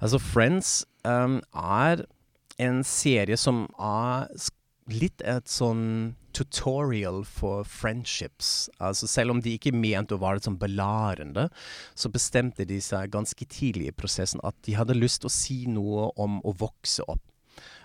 Altså, 0.00 0.18
Friends 0.18 0.80
um, 1.04 1.40
er 1.54 2.06
en 2.60 2.80
serie 2.84 3.36
som 3.40 3.66
er 3.76 4.30
litt 4.90 5.22
et 5.22 5.48
sånn 5.48 6.16
tutorial 6.36 7.22
for 7.26 7.66
friendships. 7.68 8.68
Altså 8.82 9.08
selv 9.10 9.34
om 9.34 9.40
de 9.42 9.54
ikke 9.56 9.74
mente 9.74 10.16
å 10.16 10.22
være 10.22 10.44
sånn 10.44 10.58
belarende, 10.60 11.48
så 11.98 12.10
bestemte 12.12 12.66
de 12.68 12.80
seg 12.84 13.12
ganske 13.14 13.46
tidlig 13.50 13.90
i 13.90 13.96
prosessen 13.96 14.42
at 14.46 14.56
de 14.66 14.76
hadde 14.78 14.98
lyst 14.98 15.22
til 15.22 15.30
å 15.30 15.34
si 15.34 15.58
noe 15.70 16.10
om 16.20 16.38
å 16.46 16.54
vokse 16.60 17.06
opp. 17.10 17.24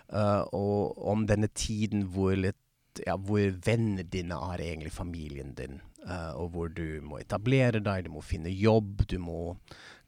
Uh, 0.05 0.45
og 0.53 1.01
om 1.09 1.25
denne 1.25 1.49
tiden 1.57 2.05
hvor, 2.13 2.35
litt, 2.37 2.61
ja, 3.01 3.17
hvor 3.17 3.41
vennene 3.65 4.05
dine 4.05 4.37
er 4.53 4.61
egentlig 4.67 4.93
familien 4.93 5.55
din. 5.57 5.81
Uh, 6.05 6.33
og 6.37 6.51
hvor 6.53 6.69
du 6.69 7.01
må 7.01 7.17
etablere 7.17 7.81
deg, 7.81 8.05
du 8.05 8.13
må 8.13 8.21
finne 8.21 8.51
jobb, 8.53 9.07
du 9.09 9.17
må 9.21 9.55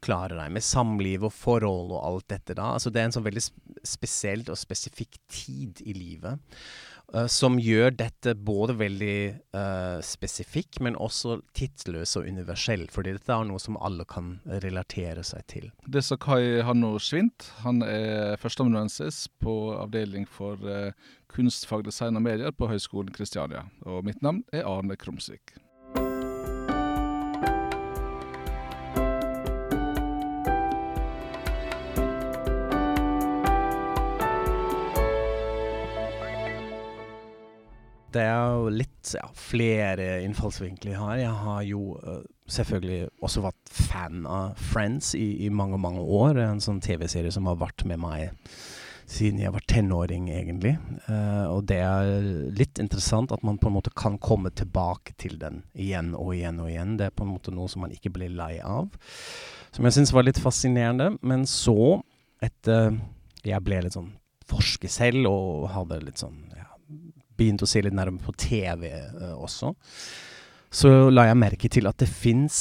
klare 0.04 0.36
deg 0.38 0.52
med 0.54 0.62
samliv 0.62 1.24
og 1.26 1.34
forhold 1.34 1.90
og 1.90 2.04
alt 2.04 2.28
dette 2.30 2.54
da. 2.54 2.74
Altså 2.76 2.92
det 2.94 3.02
er 3.02 3.08
en 3.08 3.16
sånn 3.16 3.26
veldig 3.26 3.42
spesielt 3.86 4.52
og 4.52 4.60
spesifikk 4.60 5.18
tid 5.32 5.82
i 5.82 5.96
livet. 5.96 6.38
Uh, 7.08 7.24
som 7.24 7.54
gjør 7.56 7.94
dette 7.96 8.34
både 8.36 8.74
veldig 8.76 9.18
uh, 9.56 9.98
spesifikk, 10.04 10.76
men 10.84 10.98
også 11.00 11.38
tidsløs 11.56 12.12
og 12.20 12.28
universell. 12.28 12.84
Fordi 12.92 13.14
dette 13.16 13.32
er 13.32 13.46
noe 13.48 13.62
som 13.62 13.78
alle 13.80 14.04
kan 14.06 14.34
relatere 14.62 15.24
seg 15.24 15.46
til. 15.48 15.70
Det 15.88 16.04
sa 16.04 16.18
Kai 16.20 16.60
Hanno 16.68 16.98
Svint. 17.00 17.48
Han 17.64 17.80
er 17.86 18.36
førsteamanuensis 18.42 19.24
på 19.40 19.54
avdeling 19.78 20.28
for 20.28 20.60
uh, 20.68 20.92
kunstfag, 21.32 21.86
design 21.88 22.20
og 22.20 22.28
medier 22.28 22.52
på 22.52 22.68
Høgskolen 22.68 23.14
Kristiania. 23.16 23.64
Og 23.88 24.04
mitt 24.04 24.20
navn 24.22 24.44
er 24.52 24.68
Arne 24.68 25.00
Krumsvik. 25.00 25.56
Det 38.14 38.24
er 38.24 38.56
jo 38.56 38.72
litt 38.72 39.12
ja, 39.16 39.26
flere 39.36 40.08
innfallsvinkler 40.24 40.96
her. 40.96 41.20
Jeg 41.20 41.36
har 41.44 41.62
jo 41.68 41.82
uh, 42.00 42.22
selvfølgelig 42.48 43.08
også 43.24 43.44
vært 43.44 43.72
fan 43.74 44.24
av 44.24 44.58
Friends 44.70 45.12
i, 45.18 45.44
i 45.44 45.50
mange, 45.52 45.80
mange 45.80 46.00
år. 46.00 46.40
En 46.40 46.62
sånn 46.64 46.80
TV-serie 46.84 47.32
som 47.34 47.48
har 47.50 47.60
vært 47.60 47.84
med 47.88 48.00
meg 48.00 48.30
siden 49.08 49.40
jeg 49.40 49.52
var 49.54 49.64
tenåring, 49.68 50.28
egentlig. 50.32 50.74
Uh, 51.08 51.48
og 51.52 51.62
det 51.68 51.80
er 51.84 52.28
litt 52.56 52.80
interessant 52.80 53.32
at 53.32 53.44
man 53.44 53.60
på 53.60 53.70
en 53.70 53.76
måte 53.76 53.92
kan 53.96 54.18
komme 54.20 54.52
tilbake 54.56 55.16
til 55.20 55.38
den 55.40 55.62
igjen 55.76 56.14
og 56.16 56.34
igjen 56.36 56.60
og 56.64 56.72
igjen. 56.72 56.96
Det 57.00 57.08
er 57.08 57.16
på 57.16 57.24
en 57.28 57.34
måte 57.36 57.52
noe 57.54 57.68
som 57.72 57.84
man 57.84 57.92
ikke 57.92 58.12
blir 58.16 58.32
lei 58.32 58.56
av. 58.64 58.88
Som 59.72 59.88
jeg 59.88 59.98
syns 59.98 60.14
var 60.16 60.24
litt 60.28 60.40
fascinerende. 60.40 61.14
Men 61.20 61.44
så, 61.48 62.00
etter 62.44 62.96
jeg 63.44 63.64
ble 63.64 63.84
litt 63.84 63.96
sånn 63.96 64.14
forsker 64.48 64.88
selv 64.88 65.28
og 65.28 65.68
hadde 65.74 66.00
litt 66.06 66.20
sånn 66.20 66.38
begynte 67.38 67.66
å 67.66 67.70
se 67.70 67.82
litt 67.84 67.96
nærmere 67.96 68.24
på 68.24 68.34
TV 68.38 68.90
uh, 68.92 69.34
også, 69.38 69.72
så 70.70 70.90
la 71.08 71.28
jeg 71.30 71.40
merke 71.40 71.70
til 71.72 71.88
at 71.88 71.96
det 72.02 72.10
fins 72.12 72.58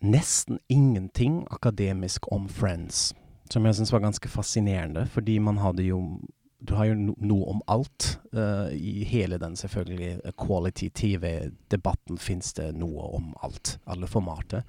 nesten 0.00 0.60
ingenting 0.72 1.42
akademisk 1.52 2.30
om 2.32 2.48
Friends. 2.48 3.10
Som 3.52 3.66
jeg 3.66 3.76
syns 3.76 3.92
var 3.92 4.04
ganske 4.04 4.28
fascinerende, 4.30 5.04
fordi 5.10 5.38
man 5.38 5.58
hadde 5.58 5.84
jo 5.84 6.20
Du 6.60 6.74
har 6.76 6.90
jo 6.90 6.94
no 6.94 7.14
noe 7.24 7.44
om 7.48 7.60
alt. 7.72 8.18
Uh, 8.36 8.68
I 8.68 9.04
hele 9.08 9.38
den 9.40 9.54
selvfølgelig 9.56 10.34
quality 10.36 10.90
TV-debatten 10.92 12.18
fins 12.20 12.52
det 12.52 12.74
noe 12.76 13.06
om 13.16 13.30
alt. 13.40 13.78
Alle 13.88 14.06
formater. 14.06 14.60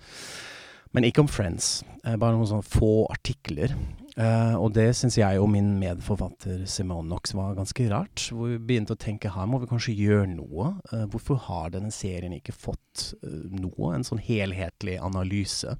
Men 0.95 1.03
ikke 1.03 1.25
om 1.25 1.27
Friends. 1.27 1.83
Uh, 2.05 2.15
bare 2.15 2.37
noen 2.37 2.47
sånne 2.47 2.63
få 2.63 3.09
artikler. 3.11 3.75
Uh, 4.19 4.57
og 4.59 4.73
det 4.75 4.89
syns 4.97 5.15
jeg 5.15 5.39
og 5.39 5.47
min 5.53 5.69
medforfatter 5.79 6.65
Simone 6.69 7.07
Knox 7.07 7.35
var 7.37 7.55
ganske 7.55 7.85
rart. 7.91 8.25
Hvor 8.33 8.51
vi 8.51 8.59
begynte 8.59 8.97
å 8.97 8.99
tenke 8.99 9.31
her 9.31 9.47
må 9.47 9.61
vi 9.61 9.69
kanskje 9.71 9.95
gjøre 9.95 10.27
noe. 10.33 10.73
Uh, 10.91 11.05
hvorfor 11.13 11.39
har 11.47 11.71
denne 11.71 11.93
serien 11.95 12.35
ikke 12.35 12.55
fått 12.55 13.13
uh, 13.23 13.47
noe? 13.55 13.95
En 13.95 14.05
sånn 14.07 14.21
helhetlig 14.23 14.99
analyse. 14.99 15.77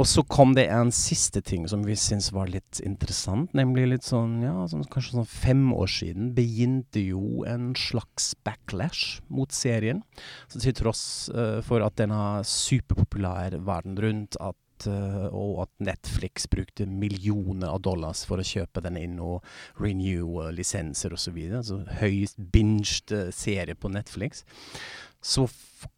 og 0.00 0.06
så 0.08 0.22
kom 0.28 0.54
det 0.56 0.66
en 0.72 0.90
siste 0.92 1.40
ting 1.44 1.66
som 1.68 1.82
vi 1.84 1.96
syntes 1.98 2.30
var 2.36 2.48
litt 2.52 2.78
interessant. 2.84 3.50
Nemlig 3.56 3.88
litt 3.88 4.06
sånn, 4.06 4.38
ja, 4.44 4.54
sånn, 4.70 4.86
kanskje 4.92 5.18
sånn 5.18 5.28
fem 5.28 5.66
år 5.74 5.90
siden 5.90 6.30
begynte 6.36 7.02
jo 7.02 7.42
en 7.48 7.72
slags 7.76 8.34
backlash 8.46 9.18
mot 9.28 9.52
serien. 9.56 10.04
Så 10.52 10.62
til 10.62 10.76
tross 10.78 11.02
for 11.66 11.84
at 11.84 11.96
den 12.00 12.12
er 12.16 12.44
superpopulær 12.48 13.56
verden 13.64 13.98
rundt, 14.00 14.40
at 14.40 14.56
uh, 14.88 15.26
og 15.30 15.64
at 15.66 15.72
Netflix 15.90 16.48
brukte 16.50 16.86
millioner 16.86 17.72
av 17.72 17.82
dollars 17.84 18.24
for 18.28 18.40
å 18.40 18.46
kjøpe 18.46 18.82
den 18.84 18.98
inn 19.00 19.18
og 19.22 19.44
renew 19.80 20.40
uh, 20.40 20.50
lisenser 20.54 21.14
osv. 21.16 21.38
Altså 21.60 21.82
høyest 22.00 22.40
binged 22.52 23.14
uh, 23.16 23.28
serie 23.34 23.76
på 23.76 23.92
Netflix. 23.92 24.44
Så 25.20 25.48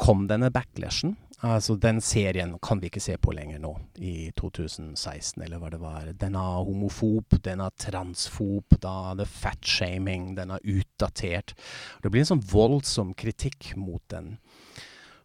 kom 0.02 0.26
denne 0.30 0.50
backlashen. 0.50 1.16
Altså, 1.42 1.74
den 1.74 1.98
serien 2.00 2.54
kan 2.62 2.78
vi 2.78 2.86
ikke 2.86 3.00
se 3.02 3.16
på 3.18 3.32
lenger 3.34 3.58
nå, 3.58 3.72
i 3.98 4.30
2016, 4.38 5.42
eller 5.42 5.58
hva 5.58 5.72
det 5.74 5.80
var. 5.82 6.12
Den 6.14 6.36
er 6.38 6.60
homofob, 6.62 7.34
den 7.42 7.64
er 7.64 7.74
transfob, 7.82 8.76
da 8.84 8.92
er 9.10 9.18
det 9.18 9.26
fatshaming, 9.26 10.36
den 10.38 10.54
er 10.54 10.62
utdatert. 10.62 11.56
Det 11.98 12.12
blir 12.14 12.22
en 12.22 12.30
sånn 12.30 12.44
voldsom 12.52 13.10
kritikk 13.18 13.72
mot 13.74 14.04
den. 14.14 14.36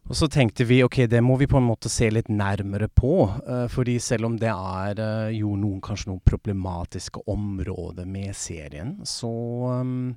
Og 0.08 0.16
så 0.16 0.24
tenkte 0.32 0.64
vi 0.64 0.80
ok, 0.84 1.02
det 1.10 1.20
må 1.24 1.36
vi 1.36 1.46
på 1.48 1.58
en 1.60 1.66
måte 1.68 1.90
se 1.92 2.08
litt 2.08 2.30
nærmere 2.32 2.88
på. 2.88 3.26
Uh, 3.44 3.66
fordi 3.68 3.98
selv 4.00 4.30
om 4.30 4.38
det 4.40 4.48
er 4.48 5.02
uh, 5.02 5.28
jo 5.34 5.52
noen, 5.60 5.82
kanskje 5.84 6.08
noen 6.12 6.24
problematiske 6.24 7.26
områder 7.28 8.08
med 8.08 8.32
serien, 8.36 8.96
så, 9.04 9.28
um, 9.82 10.16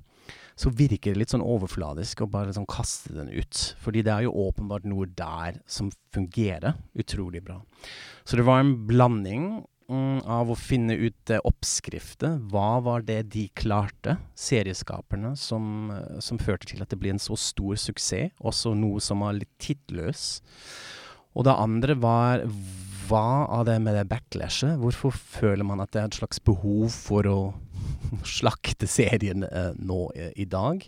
så 0.56 0.72
virker 0.72 1.12
det 1.12 1.20
litt 1.20 1.34
sånn 1.34 1.44
overfladisk 1.44 2.24
å 2.24 2.30
bare 2.32 2.54
sånn 2.56 2.68
kaste 2.70 3.12
den 3.18 3.28
ut. 3.36 3.60
Fordi 3.84 4.04
det 4.06 4.14
er 4.14 4.24
jo 4.28 4.36
åpenbart 4.46 4.88
noe 4.88 5.10
der 5.12 5.60
som 5.68 5.92
fungerer 6.16 6.80
utrolig 6.96 7.44
bra. 7.44 7.60
Så 8.24 8.40
det 8.40 8.48
var 8.48 8.62
en 8.62 8.74
blanding 8.88 9.50
av 10.28 10.50
å 10.52 10.58
finne 10.58 10.96
ut 10.98 11.32
eh, 11.32 11.42
oppskrifter. 11.48 12.38
Hva 12.52 12.80
var 12.84 13.04
det 13.06 13.20
de 13.34 13.46
klarte, 13.58 14.16
serieskaperne, 14.38 15.34
som, 15.38 15.90
eh, 15.94 16.20
som, 16.24 16.40
førte 16.42 16.70
til 16.72 16.84
at 16.84 16.92
det 16.92 17.00
ble 17.02 17.14
en 17.14 17.22
så 17.22 17.38
stor 17.38 17.78
suksess? 17.80 18.32
Også 18.40 18.74
noe 18.78 19.02
som 19.04 19.24
var 19.24 19.36
litt 19.38 19.52
tidløs. 19.62 20.40
Og 21.32 21.46
det 21.48 21.56
andre 21.56 21.96
var 21.96 22.46
hva 23.08 23.46
av 23.58 23.66
det 23.68 23.78
med 23.82 23.96
det 23.98 24.06
backlashet? 24.10 24.78
Hvorfor 24.80 25.14
føler 25.14 25.66
man 25.66 25.82
at 25.82 25.92
det 25.92 26.02
er 26.02 26.10
et 26.10 26.18
slags 26.20 26.40
behov 26.44 26.92
for 26.94 27.28
å 27.28 27.38
slakte 28.38 28.88
serien 28.90 29.46
eh, 29.48 29.72
nå 29.78 30.04
eh, 30.16 30.32
i 30.40 30.48
dag? 30.48 30.84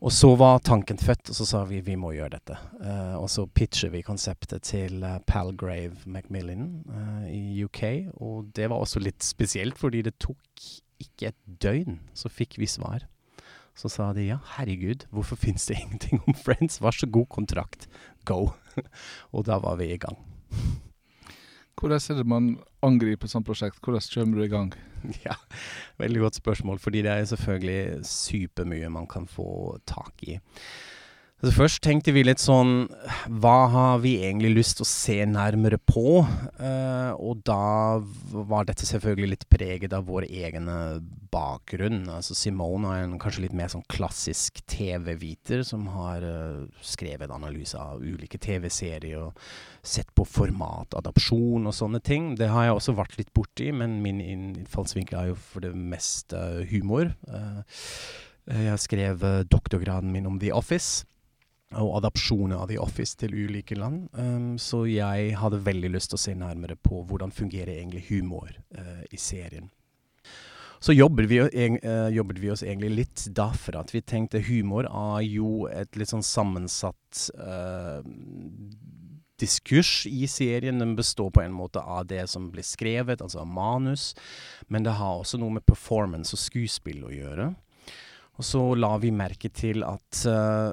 Og 0.00 0.12
så 0.16 0.30
var 0.40 0.62
tanken 0.64 0.96
født, 0.96 1.28
og 1.28 1.36
så 1.36 1.44
sa 1.44 1.58
vi 1.68 1.82
vi 1.84 1.94
må 2.00 2.14
gjøre 2.16 2.38
dette. 2.38 2.56
Uh, 2.80 3.20
og 3.20 3.28
så 3.28 3.44
pitcher 3.44 3.92
vi 3.92 4.00
konseptet 4.04 4.64
til 4.70 5.04
uh, 5.04 5.18
Palgrave 5.28 6.08
Macmillan 6.08 6.70
uh, 6.88 7.26
i 7.28 7.60
UK. 7.66 7.82
Og 8.16 8.48
det 8.56 8.70
var 8.72 8.80
også 8.80 9.02
litt 9.04 9.20
spesielt, 9.24 9.76
fordi 9.78 10.00
det 10.08 10.16
tok 10.16 10.40
ikke 11.00 11.32
et 11.32 11.40
døgn, 11.60 12.00
så 12.16 12.32
fikk 12.32 12.56
vi 12.60 12.68
svar. 12.68 13.04
Så 13.76 13.92
sa 13.92 14.10
de 14.16 14.24
ja, 14.26 14.40
herregud, 14.56 15.04
hvorfor 15.12 15.36
fins 15.40 15.68
det 15.68 15.76
ingenting 15.82 16.24
om 16.24 16.36
Friends? 16.36 16.80
Vær 16.80 16.96
så 16.96 17.08
god, 17.08 17.28
kontrakt. 17.36 17.88
Go. 18.24 18.54
og 19.36 19.44
da 19.52 19.60
var 19.60 19.76
vi 19.80 19.92
i 19.92 20.00
gang. 20.00 20.16
Hvordan 21.80 22.00
er 22.12 22.18
det 22.18 22.26
man 22.28 22.48
angriper 22.84 23.24
et 23.24 23.32
sånt 23.32 23.46
prosjekt? 23.48 23.80
Hvordan 23.80 24.04
kommer 24.12 24.40
du 24.40 24.44
i 24.44 24.52
gang? 24.52 24.72
Ja, 25.24 25.32
veldig 25.96 26.20
godt 26.20 26.36
spørsmål, 26.36 26.78
fordi 26.78 27.00
det 27.06 27.10
er 27.10 27.24
selvfølgelig 27.24 28.04
supermye 28.04 28.90
man 28.92 29.06
kan 29.08 29.24
få 29.26 29.78
tak 29.88 30.12
i. 30.28 30.36
Altså 31.40 31.54
først 31.56 31.80
tenkte 31.80 32.12
vi 32.12 32.20
litt 32.26 32.42
sånn 32.42 32.82
Hva 33.40 33.54
har 33.72 34.02
vi 34.02 34.18
egentlig 34.20 34.50
lyst 34.58 34.76
til 34.76 34.84
å 34.84 34.90
se 34.90 35.16
nærmere 35.24 35.78
på? 35.80 36.20
Uh, 36.60 37.16
og 37.16 37.40
da 37.48 37.96
var 38.28 38.68
dette 38.68 38.84
selvfølgelig 38.84 39.30
litt 39.30 39.46
preget 39.48 39.96
av 39.96 40.04
vår 40.10 40.28
egen 40.28 40.68
bakgrunn. 41.32 42.02
Altså 42.12 42.36
Simone 42.36 42.92
er 42.92 43.06
en 43.06 43.16
kanskje 43.22 43.46
litt 43.46 43.56
mer 43.56 43.72
sånn 43.72 43.86
klassisk 43.88 44.60
TV-viter 44.68 45.64
som 45.64 45.88
har 45.94 46.28
uh, 46.28 46.68
skrevet 46.84 47.32
analyse 47.32 47.80
av 47.80 48.04
ulike 48.04 48.36
TV-serier 48.36 49.24
og 49.24 49.40
sett 49.80 50.12
på 50.12 50.28
format, 50.28 50.92
adopsjon 51.00 51.64
og 51.64 51.72
sånne 51.72 52.04
ting. 52.04 52.34
Det 52.36 52.52
har 52.52 52.68
jeg 52.68 52.76
også 52.76 52.98
vært 53.00 53.16
litt 53.16 53.32
borti, 53.32 53.72
men 53.72 54.02
min 54.04 54.20
innfallsvinkel 54.20 55.22
er 55.22 55.32
jo 55.32 55.40
for 55.40 55.64
det 55.64 55.72
meste 55.72 56.66
humor. 56.68 57.14
Uh, 57.24 57.64
jeg 58.50 58.82
skrev 58.82 59.24
doktorgraden 59.48 60.12
min 60.12 60.28
om 60.28 60.36
The 60.42 60.52
Office 60.52 61.06
og 61.78 61.92
adopsjoner 62.00 62.58
av 62.58 62.70
The 62.70 62.78
Office 62.82 63.18
til 63.18 63.34
ulike 63.34 63.76
land. 63.78 64.08
Um, 64.18 64.56
så 64.58 64.82
jeg 64.90 65.36
hadde 65.38 65.62
veldig 65.66 65.92
lyst 65.94 66.10
til 66.10 66.18
å 66.18 66.24
se 66.24 66.34
nærmere 66.38 66.74
på 66.76 67.04
hvordan 67.06 67.34
fungerer 67.34 67.76
egentlig 67.76 68.08
humor 68.08 68.50
uh, 68.78 69.04
i 69.10 69.20
serien. 69.20 69.70
Så 70.80 70.96
jobbet 70.96 71.28
vi, 71.30 71.38
uh, 71.44 72.08
jobbet 72.10 72.40
vi, 72.40 72.50
oss 72.50 72.64
egentlig 72.64 72.90
litt 73.02 73.26
derfra 73.36 73.84
at 73.84 73.94
vi 73.94 74.02
tenkte 74.02 74.42
humor 74.42 74.88
er 74.88 75.22
jo 75.28 75.68
et 75.70 75.98
litt 76.00 76.10
sånn 76.10 76.26
sammensatt 76.26 77.28
uh, 77.38 78.00
diskurs 79.40 80.08
i 80.10 80.26
serien. 80.26 80.82
Den 80.82 80.96
består 80.98 81.30
på 81.30 81.44
en 81.44 81.54
måte 81.54 81.84
av 81.84 82.08
det 82.10 82.26
som 82.32 82.50
blir 82.50 82.66
skrevet, 82.66 83.22
altså 83.22 83.44
av 83.44 83.48
manus, 83.48 84.10
men 84.68 84.82
det 84.84 84.98
har 84.98 85.20
også 85.20 85.38
noe 85.38 85.60
med 85.60 85.68
performance 85.68 86.34
og 86.34 86.42
skuespill 86.42 87.06
å 87.06 87.14
gjøre. 87.14 87.50
Og 88.40 88.46
så 88.46 88.62
la 88.74 88.94
vi 88.98 89.12
merke 89.12 89.52
til 89.52 89.84
at 89.84 90.24
uh, 90.26 90.72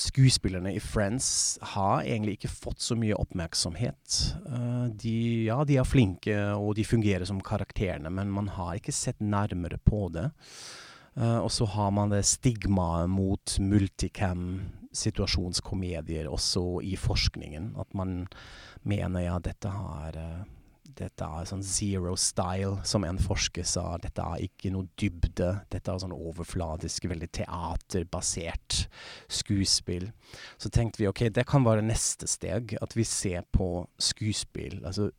skuespillerne 0.00 0.74
i 0.76 0.80
Friends 0.80 1.58
har 1.74 2.02
egentlig 2.02 2.32
ikke 2.36 2.48
fått 2.52 2.80
så 2.84 2.96
mye 2.98 3.14
oppmerksomhet. 3.18 4.34
Uh, 4.46 4.86
de, 4.92 5.44
ja, 5.48 5.64
de 5.66 5.76
er 5.80 5.84
flinke, 5.88 6.36
og 6.54 6.74
de 6.78 6.84
fungerer 6.86 7.24
som 7.28 7.40
karakterene, 7.44 8.10
men 8.12 8.30
man 8.32 8.48
har 8.56 8.74
ikke 8.78 8.92
sett 8.94 9.20
nærmere 9.20 9.78
på 9.82 10.08
det. 10.14 10.28
Uh, 11.16 11.40
og 11.40 11.50
så 11.52 11.64
har 11.72 11.90
man 11.96 12.10
det 12.12 12.26
stigmaet 12.28 13.10
mot 13.10 13.58
multicam-situasjonskomedier 13.60 16.28
også 16.28 16.80
i 16.84 16.96
forskningen. 17.00 17.74
At 17.80 17.94
man 17.96 18.26
mener 18.84 19.20
ja, 19.24 19.38
dette 19.42 19.68
har 19.72 20.12
uh, 20.20 20.44
dette 20.96 21.26
er 21.26 21.48
sånn 21.48 21.64
zero 21.66 22.14
style, 22.20 22.80
som 22.88 23.04
en 23.04 23.18
forsker 23.20 23.66
sa. 23.68 23.84
Dette 24.00 24.24
er 24.24 24.46
ikke 24.46 24.72
noe 24.74 24.88
dybde. 24.98 25.50
Dette 25.72 25.92
er 25.92 26.00
sånn 26.02 26.14
overfladisk, 26.16 27.08
veldig 27.10 27.28
teaterbasert 27.40 28.86
skuespill. 29.28 30.08
Så 30.56 30.72
tenkte 30.72 31.02
vi 31.02 31.10
ok, 31.10 31.28
det 31.36 31.46
kan 31.48 31.66
være 31.66 31.84
neste 31.84 32.28
steg. 32.30 32.76
At 32.82 32.96
vi 32.96 33.04
ser 33.08 33.46
på 33.52 33.86
skuespill. 34.00 34.82
altså 34.84 35.10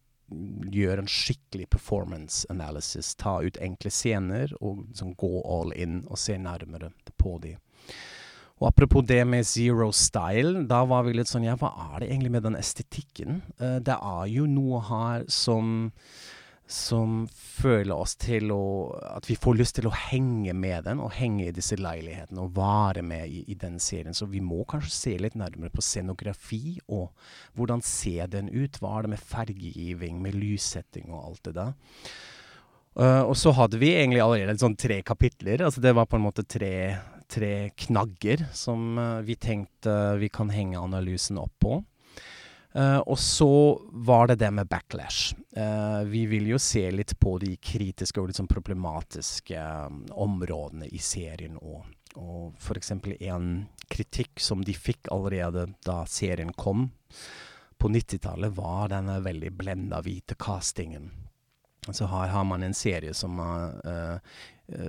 gjør 0.72 1.00
en 1.00 1.08
skikkelig 1.08 1.70
performance 1.72 2.48
analysis. 2.52 3.14
Ta 3.16 3.40
ut 3.44 3.60
enkle 3.64 3.92
scener 3.94 4.54
og 4.60 4.84
liksom 4.90 5.14
gå 5.16 5.34
all 5.48 5.74
in 5.76 6.02
og 6.08 6.20
se 6.20 6.38
nærmere 6.38 6.92
på 7.18 7.38
de. 7.44 7.56
Og 8.58 8.72
apropos 8.72 9.06
det 9.06 9.22
med 9.30 9.46
zero 9.46 9.92
style, 9.94 10.66
da 10.70 10.82
var 10.90 11.06
vi 11.06 11.14
litt 11.18 11.30
sånn 11.30 11.46
Ja, 11.46 11.58
hva 11.60 11.70
er 11.92 12.02
det 12.02 12.10
egentlig 12.10 12.34
med 12.34 12.48
den 12.48 12.58
estetikken? 12.58 13.44
Uh, 13.62 13.78
det 13.78 13.98
er 13.98 14.26
jo 14.34 14.48
noe 14.50 14.82
her 14.90 15.28
som 15.30 15.92
som 16.68 17.22
føler 17.32 17.96
oss 17.96 18.18
til 18.20 18.52
å 18.52 18.92
At 19.16 19.30
vi 19.30 19.38
får 19.40 19.56
lyst 19.56 19.78
til 19.80 19.88
å 19.88 19.96
henge 19.96 20.52
med 20.54 20.84
den, 20.84 21.00
og 21.00 21.16
henge 21.16 21.48
i 21.48 21.56
disse 21.56 21.78
leilighetene 21.80 22.44
og 22.44 22.58
være 22.58 23.04
med 23.08 23.32
i, 23.32 23.44
i 23.48 23.56
den 23.56 23.80
serien. 23.80 24.16
Så 24.16 24.28
vi 24.28 24.44
må 24.44 24.66
kanskje 24.68 24.94
se 24.94 25.14
litt 25.22 25.38
nærmere 25.40 25.72
på 25.72 25.84
scenografi, 25.84 26.78
og 26.92 27.14
hvordan 27.56 27.84
ser 27.86 28.28
den 28.34 28.52
ut? 28.52 28.82
Hva 28.82 28.98
er 28.98 29.08
det 29.08 29.14
med 29.16 29.24
fargegiving, 29.32 30.20
med 30.22 30.36
lyssetting 30.36 31.08
og 31.08 31.22
alt 31.22 31.48
det 31.48 31.56
der? 31.56 31.78
Uh, 32.98 33.24
og 33.30 33.36
så 33.38 33.54
hadde 33.54 33.80
vi 33.80 33.94
egentlig 33.94 34.24
allerede 34.26 34.60
sånn 34.60 34.76
tre 34.76 35.00
kapitler. 35.06 35.64
altså 35.64 35.82
Det 35.82 35.96
var 35.96 36.10
på 36.10 36.20
en 36.20 36.26
måte 36.28 36.44
tre, 36.44 36.76
tre 37.32 37.70
knagger 37.76 38.46
som 38.56 38.98
uh, 38.98 39.20
vi 39.28 39.36
tenkte 39.36 40.16
vi 40.22 40.30
kan 40.30 40.50
henge 40.54 40.80
analysen 40.80 41.40
opp 41.42 41.54
på. 41.60 41.80
Uh, 42.78 43.00
og 43.10 43.18
så 43.20 43.82
var 43.92 44.28
det 44.28 44.36
det 44.36 44.52
med 44.54 44.68
backlash. 44.70 45.34
Uh, 45.58 46.04
vi 46.06 46.26
vil 46.30 46.48
jo 46.52 46.60
se 46.62 46.84
litt 46.92 47.16
på 47.20 47.38
de 47.42 47.56
kritiske 47.58 48.22
og 48.22 48.30
liksom 48.30 48.50
problematiske 48.52 49.62
um, 49.88 50.04
områdene 50.12 50.90
i 50.94 51.00
serien. 51.02 51.58
Og, 51.58 51.88
og 52.20 52.54
f.eks. 52.60 52.92
en 52.92 53.48
kritikk 53.90 54.44
som 54.44 54.62
de 54.62 54.76
fikk 54.78 55.10
allerede 55.12 55.70
da 55.88 56.04
serien 56.06 56.54
kom 56.54 56.92
på 57.78 57.90
90-tallet, 57.94 58.54
var 58.58 58.92
denne 58.94 59.20
veldig 59.26 59.52
blenda 59.58 60.04
hvite 60.06 60.38
castingen. 60.38 61.10
Så 61.88 62.06
her 62.12 62.30
har 62.34 62.46
man 62.46 62.66
en 62.66 62.78
serie 62.78 63.14
som 63.16 63.40
er 63.42 63.76
uh, 63.88 64.38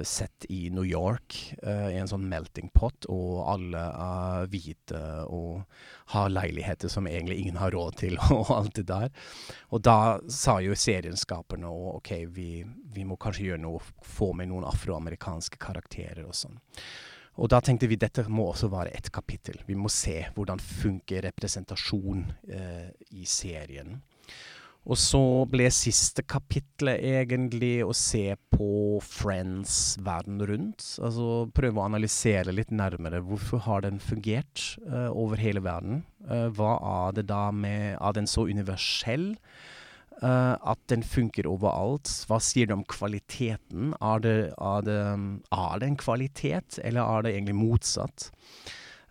sett 0.02 0.46
i 0.48 0.70
New 0.70 0.86
York, 0.86 1.36
uh, 1.62 1.88
i 1.92 1.98
en 2.00 2.10
sånn 2.10 2.26
melting 2.28 2.70
pot, 2.74 3.06
og 3.12 3.44
alle 3.46 3.82
er 3.82 4.48
hvite 4.50 5.02
og 5.30 5.62
har 6.14 6.32
leiligheter 6.32 6.90
som 6.90 7.06
egentlig 7.06 7.38
ingen 7.42 7.60
har 7.60 7.74
råd 7.76 7.98
til, 8.02 8.18
og 8.34 8.50
alt 8.56 8.74
det 8.80 8.88
der. 8.90 9.12
Og 9.70 9.84
da 9.86 10.18
sa 10.32 10.58
jo 10.64 10.74
serienskaperne 10.78 11.70
OK, 11.98 12.14
vi, 12.34 12.64
vi 12.94 13.06
må 13.06 13.18
kanskje 13.20 13.52
gjøre 13.52 13.64
noe, 13.66 13.84
få 14.02 14.32
med 14.34 14.50
noen 14.50 14.66
afroamerikanske 14.68 15.60
karakterer 15.62 16.26
og 16.26 16.36
sånn. 16.36 16.58
Og 17.38 17.46
da 17.52 17.60
tenkte 17.62 17.86
vi 17.86 17.98
dette 18.00 18.24
må 18.26 18.48
også 18.50 18.66
være 18.72 18.90
et 18.98 19.12
kapittel. 19.14 19.60
Vi 19.68 19.76
må 19.78 19.90
se 19.92 20.24
hvordan 20.34 20.58
funker 20.58 21.22
representasjon 21.28 22.24
uh, 22.50 22.88
i 23.14 23.26
serien. 23.30 24.00
Og 24.88 24.96
så 24.96 25.20
ble 25.52 25.66
siste 25.74 26.24
kapitlet 26.24 27.02
egentlig 27.04 27.82
å 27.84 27.92
se 27.96 28.32
på 28.54 28.68
Friends 29.04 29.98
verden 30.04 30.40
rundt. 30.48 30.84
Altså 31.04 31.44
prøve 31.52 31.82
å 31.82 31.84
analysere 31.84 32.54
litt 32.56 32.72
nærmere. 32.72 33.20
Hvorfor 33.24 33.60
har 33.66 33.84
den 33.84 34.00
fungert 34.00 34.78
uh, 34.88 35.10
over 35.12 35.40
hele 35.40 35.60
verden? 35.64 36.06
Uh, 36.24 36.48
hva 36.56 36.78
er 37.04 37.18
det 37.18 37.26
da 37.28 37.50
med 37.52 37.98
Er 37.98 38.16
den 38.16 38.30
så 38.30 38.46
universell? 38.48 39.34
Uh, 40.22 40.56
at 40.56 40.80
den 40.90 41.04
funker 41.04 41.46
overalt. 41.46 42.08
Hva 42.26 42.40
sier 42.42 42.66
det 42.66 42.78
om 42.78 42.86
kvaliteten? 42.88 43.92
Er 44.00 44.24
det, 44.24 44.36
er, 44.56 44.88
det, 44.88 44.98
er 45.52 45.78
det, 45.84 45.92
en 45.92 46.00
kvalitet, 46.00 46.80
eller 46.80 47.04
er 47.04 47.28
det 47.28 47.36
egentlig 47.36 47.60
motsatt? 47.60 48.30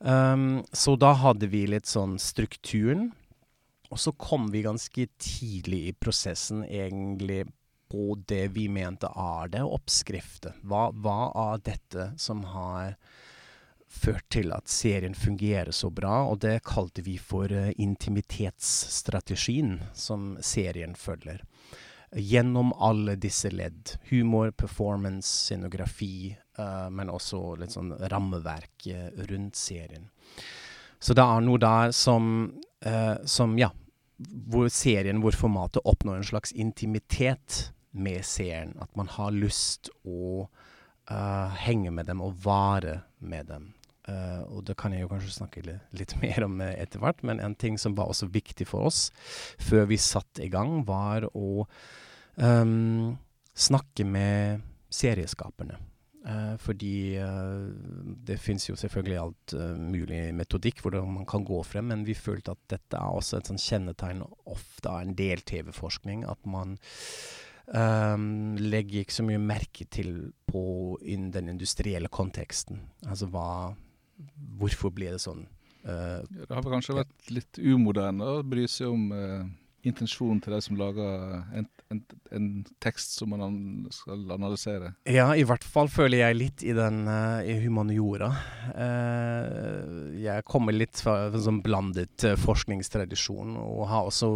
Um, 0.01 0.65
så 0.73 0.97
da 0.97 1.13
hadde 1.21 1.53
vi 1.53 1.67
litt 1.69 1.87
sånn 1.89 2.17
strukturen. 2.21 3.11
Og 3.89 4.01
så 4.01 4.11
kom 4.19 4.49
vi 4.51 4.65
ganske 4.65 5.07
tidlig 5.21 5.81
i 5.87 5.95
prosessen 5.95 6.65
egentlig 6.65 7.45
på 7.87 8.23
det 8.27 8.47
vi 8.47 8.67
mente 8.69 9.07
er 9.07 9.47
det 9.53 9.63
oppskriftet. 9.63 10.59
Hva, 10.67 10.89
hva 10.91 11.31
er 11.47 11.63
dette 11.63 12.11
som 12.19 12.43
har 12.51 12.97
ført 13.87 14.27
til 14.33 14.51
at 14.51 14.67
serien 14.67 15.15
fungerer 15.15 15.71
så 15.71 15.89
bra? 15.89 16.25
Og 16.27 16.41
det 16.43 16.59
kalte 16.67 17.05
vi 17.05 17.15
for 17.21 17.51
uh, 17.51 17.71
intimitetsstrategien 17.79 19.79
som 19.95 20.35
serien 20.43 20.95
følger. 20.99 21.43
Gjennom 22.11 22.73
alle 22.73 23.15
disse 23.19 23.51
ledd. 23.51 23.95
Humor, 24.11 24.51
performance, 24.51 25.47
scenografi, 25.47 26.35
uh, 26.59 26.89
men 26.91 27.11
også 27.11 27.55
litt 27.61 27.75
sånn 27.75 27.95
rammeverk 28.11 28.91
uh, 28.91 29.09
rundt 29.31 29.55
serien. 29.59 30.09
Så 30.99 31.13
det 31.13 31.23
er 31.23 31.43
noe 31.45 31.59
der 31.61 31.91
som, 31.95 32.49
som 33.25 33.55
ja, 33.57 33.71
hvor 34.17 34.67
serien, 34.73 35.21
hvor 35.21 35.35
formatet 35.37 35.85
oppnår 35.85 36.19
en 36.19 36.27
slags 36.29 36.51
intimitet 36.53 37.71
med 37.97 38.25
seeren. 38.25 38.75
At 38.81 38.93
man 38.97 39.09
har 39.11 39.35
lyst 39.35 39.91
å 40.05 40.45
uh, 41.11 41.57
henge 41.63 41.91
med 41.93 42.09
dem 42.09 42.23
og 42.25 42.37
vare 42.45 43.01
med 43.19 43.49
dem. 43.51 43.71
Uh, 44.07 44.43
og 44.47 44.63
det 44.69 44.77
kan 44.79 44.93
jeg 44.95 45.03
jo 45.03 45.11
kanskje 45.11 45.35
snakke 45.35 45.65
litt, 45.67 46.15
mer 46.23 46.47
om 46.47 46.61
etter 46.63 47.03
hvert, 47.03 47.23
men 47.27 47.43
en 47.43 47.57
ting 47.59 47.79
som 47.81 47.97
var 47.97 48.11
også 48.11 48.29
viktig 48.31 48.69
for 48.69 48.87
oss 48.87 49.07
før 49.59 49.89
vi 49.91 49.99
satte 50.01 50.45
i 50.45 50.51
gang, 50.53 50.81
var 50.87 51.27
å 51.33 51.67
um, 52.39 53.17
snakke 53.57 54.07
med 54.07 54.63
serieskaperne. 54.93 55.77
Uh, 56.27 56.57
fordi 56.59 57.15
uh, 57.23 57.69
det 58.27 58.35
fins 58.43 58.65
jo 58.67 58.75
selvfølgelig 58.75 59.19
alt 59.21 59.53
uh, 59.55 59.77
mulig 59.79 60.33
metodikk 60.35 60.81
hvordan 60.83 61.07
man 61.21 61.27
kan 61.29 61.45
gå 61.47 61.61
frem, 61.63 61.87
men 61.93 62.03
vi 62.03 62.17
følte 62.19 62.51
at 62.51 62.63
dette 62.73 62.99
er 62.99 63.15
også 63.15 63.37
et 63.37 63.47
sånn 63.47 63.61
kjennetegn 63.61 64.25
ofte 64.51 64.91
av 64.91 65.05
en 65.05 65.13
del 65.15 65.43
TV-forskning. 65.47 66.25
At 66.27 66.41
man 66.49 66.75
um, 67.71 68.57
legger 68.59 69.05
ikke 69.05 69.15
så 69.19 69.27
mye 69.29 69.39
merke 69.39 69.87
til 69.87 70.33
på 70.51 70.63
in 71.07 71.29
den 71.31 71.53
industrielle 71.53 72.11
konteksten. 72.11 72.83
Altså 73.07 73.31
hva 73.31 73.49
Hvorfor 74.57 74.89
blir 74.89 75.13
det 75.13 75.21
sånn? 75.21 75.43
det 75.85 76.47
har 76.49 76.65
kanskje 76.65 76.95
vært 76.97 77.29
litt 77.29 77.59
umoderne 77.61 78.25
å 78.25 78.39
bry 78.43 78.63
seg 78.67 78.89
om 78.89 79.03
intensjonen 79.87 80.39
til 80.43 80.53
de 80.55 80.59
som 80.63 80.77
lager 80.79 81.33
en, 81.55 81.67
en, 81.93 82.01
en, 82.35 82.47
tekst 82.83 83.17
som 83.17 83.31
man 83.33 83.87
skal 83.93 84.25
analysere? 84.35 84.93
Ja, 85.09 85.29
i 85.35 85.45
hvert 85.47 85.65
fall 85.65 85.89
føler 85.91 86.21
jeg 86.21 86.37
litt 86.37 86.65
i 86.67 86.75
den 86.77 87.03
uh, 87.09 87.39
i 87.41 87.57
humaniora. 87.63 88.29
Uh, 88.73 90.13
jeg 90.19 90.45
kommer 90.49 90.75
litt 90.75 91.01
fra 91.03 91.27
en 91.27 91.43
sånn 91.47 91.61
blandet 91.65 92.27
uh, 92.27 92.35
forskningstradisjon 92.39 93.57
og 93.63 93.83
har 93.91 94.09
også 94.11 94.31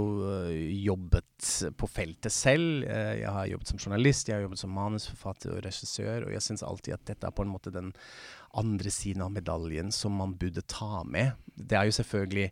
jobbet 0.52 1.52
på 1.78 1.90
feltet 1.90 2.34
selv. 2.34 2.86
jeg 2.86 3.28
har 3.28 3.50
jobbet 3.50 3.72
som 3.72 3.80
journalist, 3.82 4.30
jeg 4.30 4.38
har 4.38 4.46
jobbet 4.46 4.62
som 4.62 4.76
manusforfatter 4.76 5.56
og 5.56 5.64
regissør, 5.66 6.28
og 6.28 6.36
jeg 6.36 6.46
syns 6.46 6.64
alltid 6.66 6.96
at 6.96 7.08
dette 7.14 7.28
er 7.28 7.36
på 7.36 7.46
en 7.46 7.52
måte 7.52 7.74
den 7.74 7.90
andre 8.58 8.92
siden 8.92 9.24
av 9.26 9.32
medaljen 9.34 9.92
som 9.96 10.16
man 10.20 10.36
burde 10.38 10.64
ta 10.68 11.04
med. 11.08 11.34
Det 11.56 11.78
er 11.78 11.88
jo 11.88 11.98
selvfølgelig 11.98 12.50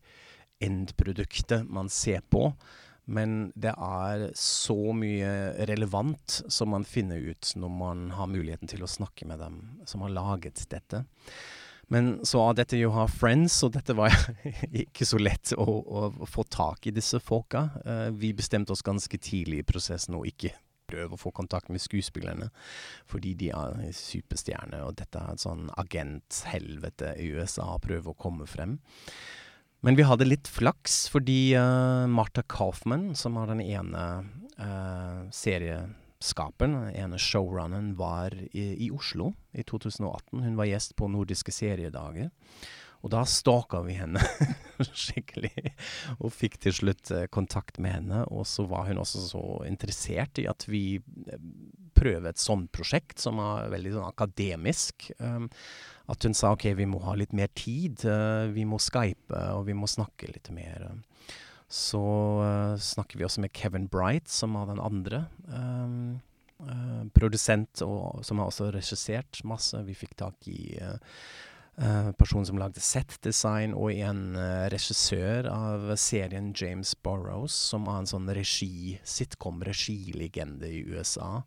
endproduktet 0.64 1.68
man 1.70 1.90
ser 1.92 2.24
på. 2.32 2.50
Men 3.10 3.50
det 3.58 3.74
er 3.74 4.28
så 4.38 4.94
mye 4.94 5.32
relevant 5.70 6.42
som 6.48 6.70
man 6.76 6.86
finner 6.86 7.18
ut 7.18 7.56
når 7.58 7.72
man 7.74 8.04
har 8.14 8.30
muligheten 8.30 8.70
til 8.70 8.86
å 8.86 8.92
snakke 8.92 9.26
med 9.30 9.42
dem 9.42 9.58
som 9.90 10.06
har 10.06 10.14
laget 10.14 10.62
dette. 10.70 11.04
Men 11.90 12.20
så 12.26 12.44
av 12.46 12.58
dette 12.60 12.78
jo 12.78 12.92
har 12.94 13.10
friends, 13.10 13.56
og 13.66 13.74
dette 13.74 13.96
var 13.98 14.14
ikke 14.84 15.08
så 15.10 15.18
lett 15.18 15.56
å, 15.58 15.66
å, 15.66 16.10
få 16.30 16.46
tak 16.46 16.86
i 16.86 16.94
disse 16.94 17.18
folka. 17.18 17.66
Uh, 17.82 18.10
vi 18.14 18.30
bestemte 18.38 18.76
oss 18.76 18.86
ganske 18.86 19.18
tidlig 19.18 19.64
i 19.64 19.70
prosessen 19.72 20.20
å 20.20 20.26
ikke 20.30 20.54
prøve 20.90 21.18
å 21.18 21.22
få 21.22 21.32
kontakt 21.34 21.70
med 21.74 21.82
skuespillerne, 21.82 22.50
fordi 23.10 23.36
de 23.38 23.52
er 23.54 23.90
superstjerner, 23.94 24.86
og 24.86 24.98
dette 25.02 25.22
er 25.22 25.34
et 25.34 25.44
sånn 25.44 25.68
agenthelvete 25.82 27.16
i 27.22 27.30
USA 27.38 27.68
prøver 27.74 27.86
prøve 27.90 28.14
å 28.14 28.20
komme 28.22 28.50
frem. 28.50 28.78
Men 29.86 29.96
vi 29.96 30.04
hadde 30.04 30.28
litt 30.28 30.48
flaks, 30.52 31.06
fordi 31.12 31.56
uh, 31.56 32.04
Martha 32.12 32.44
Kaufman, 32.44 33.14
som 33.16 33.38
var 33.40 33.48
den 33.48 33.62
ene 33.64 34.06
uh, 34.60 35.22
serieskaperen, 35.32 36.76
den 36.90 36.98
ene 37.00 37.20
showrunneren, 37.22 37.94
var 38.00 38.36
i, 38.52 38.66
i, 38.76 38.90
Oslo 38.92 39.32
i 39.56 39.64
2018. 39.64 40.44
Hun 40.44 40.60
var 40.60 40.68
gjest 40.68 40.98
på 41.00 41.08
Nordiske 41.08 41.56
seriedager. 41.56 42.28
Og 43.00 43.12
da 43.14 43.24
stalka 43.28 43.82
vi 43.86 43.96
henne 43.96 44.22
skikkelig, 45.06 45.74
og 46.20 46.34
fikk 46.36 46.58
til 46.66 46.76
slutt 46.76 47.12
uh, 47.16 47.26
kontakt 47.32 47.80
med 47.80 47.96
henne. 47.96 48.24
Og 48.34 48.48
så 48.50 48.66
var 48.68 48.90
hun 48.90 49.00
også 49.00 49.24
så 49.30 49.44
interessert 49.70 50.42
i 50.42 50.50
at 50.52 50.68
vi 50.68 51.00
prøver 51.96 52.32
et 52.32 52.42
sånt 52.42 52.72
prosjekt, 52.76 53.20
som 53.24 53.40
er 53.44 53.72
veldig 53.72 53.96
sånn 53.96 54.10
akademisk. 54.10 55.10
Um, 55.20 55.48
at 56.12 56.26
hun 56.26 56.36
sa 56.36 56.54
OK, 56.56 56.72
vi 56.76 56.88
må 56.90 57.02
ha 57.06 57.16
litt 57.20 57.36
mer 57.36 57.52
tid. 57.56 58.04
Uh, 58.04 58.50
vi 58.56 58.68
må 58.68 58.82
skype, 58.84 59.36
og 59.56 59.68
vi 59.70 59.78
må 59.78 59.88
snakke 59.88 60.32
litt 60.32 60.52
mer. 60.56 60.90
Så 61.70 62.02
snakker 62.82 63.20
vi 63.20 63.28
også 63.28 63.44
med 63.44 63.54
Kevin 63.54 63.86
Bright, 63.94 64.26
som 64.34 64.56
var 64.58 64.72
den 64.72 64.82
andre. 64.82 65.28
Uh, 65.54 66.18
produsent, 67.16 67.84
og, 67.86 68.24
som 68.26 68.42
har 68.42 68.50
også 68.50 68.72
regissert 68.74 69.44
masse. 69.48 69.78
Vi 69.88 69.96
fikk 69.96 70.18
tak 70.20 70.50
i 70.52 70.74
Uh, 70.80 70.98
person 72.20 72.44
som 72.44 72.58
lagde 72.60 72.82
set-design, 72.84 73.72
og 73.72 73.94
en 73.96 74.34
uh, 74.36 74.68
regissør 74.74 75.48
av 75.48 75.94
serien 76.02 76.50
James 76.52 76.92
Borrows, 77.06 77.56
som 77.56 77.88
er 77.88 78.02
en 78.02 78.10
sånn 78.10 78.28
regi, 78.36 78.98
sitcom-regilegende 79.08 80.68
i 80.68 80.82
USA. 80.92 81.40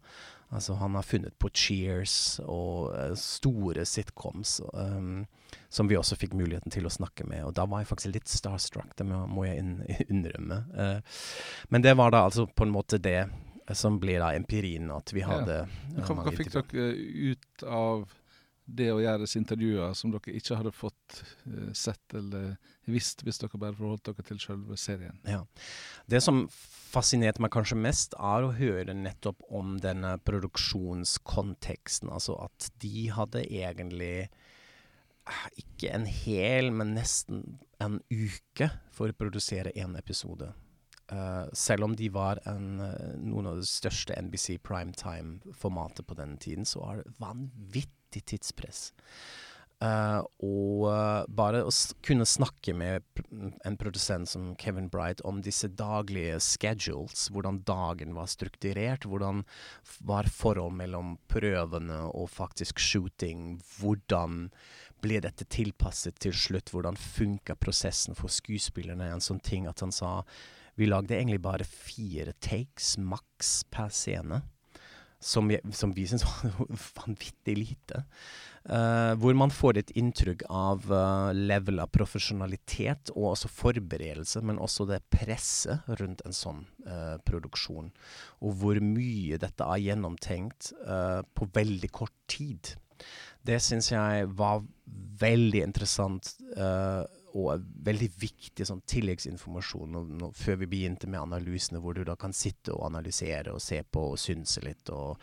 Altså, 0.53 0.75
han 0.75 0.95
har 0.95 1.03
funnet 1.03 1.39
på 1.41 1.49
Cheers 1.49 2.15
og 2.45 2.93
uh, 2.93 3.15
store 3.17 3.87
sitcoms 3.89 4.59
um, 4.73 5.23
som 5.73 5.89
vi 5.89 5.97
også 5.97 6.19
fikk 6.21 6.35
muligheten 6.37 6.73
til 6.73 6.85
å 6.85 6.93
snakke 6.93 7.25
med. 7.25 7.47
Og 7.47 7.55
da 7.57 7.65
var 7.65 7.81
jeg 7.81 7.89
faktisk 7.89 8.13
litt 8.13 8.29
starstruck, 8.29 8.93
det 8.99 9.07
må, 9.09 9.23
må 9.33 9.47
jeg 9.49 9.63
innrømme. 10.13 10.59
Uh, 10.77 11.23
men 11.73 11.85
det 11.85 11.97
var 11.97 12.13
da 12.13 12.27
altså 12.29 12.45
på 12.45 12.69
en 12.69 12.75
måte 12.75 13.01
det 13.01 13.23
som 13.73 13.97
blir 14.03 14.21
da 14.21 14.33
empirien, 14.37 14.91
at 14.93 15.15
vi 15.15 15.23
hadde 15.25 15.63
ja. 15.63 16.05
Hva, 16.05 16.19
hva 16.27 16.35
fikk 16.37 16.53
dere 16.53 16.91
ut 17.33 17.65
av 17.65 18.05
det 18.73 18.89
å 18.93 19.01
gjøre 19.03 19.25
disse 19.25 19.41
intervjuene 19.41 19.97
som 19.97 20.13
dere 20.13 20.35
ikke 20.39 20.59
hadde 20.59 20.73
fått 20.75 21.19
uh, 21.47 21.73
sett 21.77 22.17
eller 22.17 22.55
visst 22.91 23.23
hvis 23.27 23.41
dere 23.43 23.61
bare 23.61 23.77
forholdt 23.79 24.09
dere 24.09 24.27
til 24.27 24.41
selve 24.43 24.79
serien? 24.81 25.19
Ja. 25.29 25.43
Det 26.11 26.23
som 26.25 26.47
fascinerte 26.93 27.43
meg 27.43 27.53
kanskje 27.55 27.79
mest, 27.81 28.17
er 28.19 28.45
å 28.45 28.55
høre 28.57 28.97
nettopp 28.97 29.45
om 29.53 29.77
denne 29.83 30.17
produksjonskonteksten. 30.27 32.11
Altså 32.13 32.37
at 32.45 32.71
de 32.83 33.07
hadde 33.15 33.45
egentlig 33.47 34.17
eh, 34.27 35.47
ikke 35.63 35.95
en 35.97 36.09
hel, 36.09 36.73
men 36.75 36.97
nesten 36.99 37.61
en 37.83 38.01
uke 38.11 38.73
for 38.93 39.13
å 39.13 39.19
produsere 39.19 39.75
én 39.79 39.97
episode. 40.01 40.53
Uh, 41.13 41.45
selv 41.57 41.85
om 41.85 41.97
de 41.99 42.07
var 42.13 42.39
en, 42.49 42.79
noen 43.21 43.49
av 43.51 43.59
de 43.59 43.67
største 43.69 44.17
NBC 44.17 44.57
primetime-formatet 44.65 46.07
på 46.09 46.17
den 46.17 46.39
tiden, 46.41 46.65
så 46.69 46.87
var 46.87 47.03
det 47.03 47.19
vanvittig 47.21 48.02
tidspress. 48.21 48.91
Uh, 49.83 50.23
og 50.47 50.85
uh, 50.87 51.25
bare 51.27 51.65
å 51.67 51.71
kunne 52.07 52.27
snakke 52.29 52.71
med 52.77 53.03
en 53.67 53.79
produsent 53.81 54.31
som 54.31 54.53
Kevin 54.61 54.87
Bright 54.93 55.25
om 55.27 55.41
disse 55.43 55.67
daglige 55.75 56.37
schedules, 56.45 57.25
hvordan 57.35 57.65
dagen 57.67 58.15
var 58.15 58.31
strukturert, 58.31 59.09
hvordan 59.11 59.43
var 60.07 60.31
forhold 60.31 60.77
mellom 60.79 61.17
prøvene 61.33 61.99
og 62.13 62.31
faktisk 62.31 62.79
shooting, 62.79 63.59
hvordan 63.81 64.53
ble 65.03 65.19
dette 65.25 65.49
tilpasset 65.51 66.21
til 66.23 66.37
slutt, 66.37 66.71
hvordan 66.71 66.95
funka 66.95 67.59
prosessen 67.59 68.15
for 68.15 68.31
skuespillerne, 68.31 69.11
en 69.11 69.25
sånn 69.25 69.43
ting 69.43 69.67
at 69.67 69.83
han 69.83 69.91
sa 69.91 70.21
vi 70.79 70.87
lagde 70.87 71.19
egentlig 71.19 71.43
bare 71.43 71.67
fire 71.67 72.33
takes 72.41 72.95
maks 73.03 73.65
per 73.75 73.91
scene 73.93 74.45
som, 75.23 75.51
som 75.73 75.93
vi 75.95 76.07
syns 76.11 76.25
var 76.27 76.71
vanvittig 77.01 77.57
lite. 77.59 78.05
Uh, 78.63 79.19
hvor 79.19 79.35
man 79.35 79.51
får 79.51 79.81
et 79.81 79.89
inntrykk 79.99 80.45
av 80.47 80.85
uh, 80.87 81.33
level 81.35 81.83
av 81.83 81.91
profesjonalitet 81.91 83.11
og 83.17 83.33
også 83.33 83.51
forberedelse, 83.51 84.43
men 84.47 84.61
også 84.63 84.87
det 84.91 85.01
presset 85.11 85.89
rundt 85.99 86.23
en 86.27 86.37
sånn 86.37 86.61
uh, 86.87 87.17
produksjon. 87.27 87.91
Og 88.43 88.61
hvor 88.61 88.79
mye 88.85 89.41
dette 89.43 89.67
er 89.67 89.83
gjennomtenkt 89.89 90.73
på 90.83 91.47
veldig 91.55 91.91
kort 91.95 92.15
tid. 92.31 92.75
Det 93.43 93.59
syns 93.63 93.91
jeg 93.91 94.29
var 94.39 94.63
veldig 95.23 95.63
interessant. 95.65 96.35
Uh, 96.55 97.03
og 97.39 97.65
veldig 97.87 98.09
viktig 98.21 98.67
sånn 98.69 98.83
tilleggsinformasjon 98.89 99.93
no, 99.95 100.03
no, 100.05 100.31
før 100.37 100.59
vi 100.63 100.69
begynte 100.75 101.09
med 101.11 101.23
analysene, 101.23 101.81
hvor 101.81 101.97
du 101.97 102.03
da 102.05 102.17
kan 102.21 102.35
sitte 102.37 102.75
og 102.75 102.87
analysere 102.91 103.55
og 103.55 103.63
se 103.65 103.81
på 103.83 104.05
og 104.13 104.21
synse 104.21 104.63
litt 104.65 104.93
og 104.93 105.21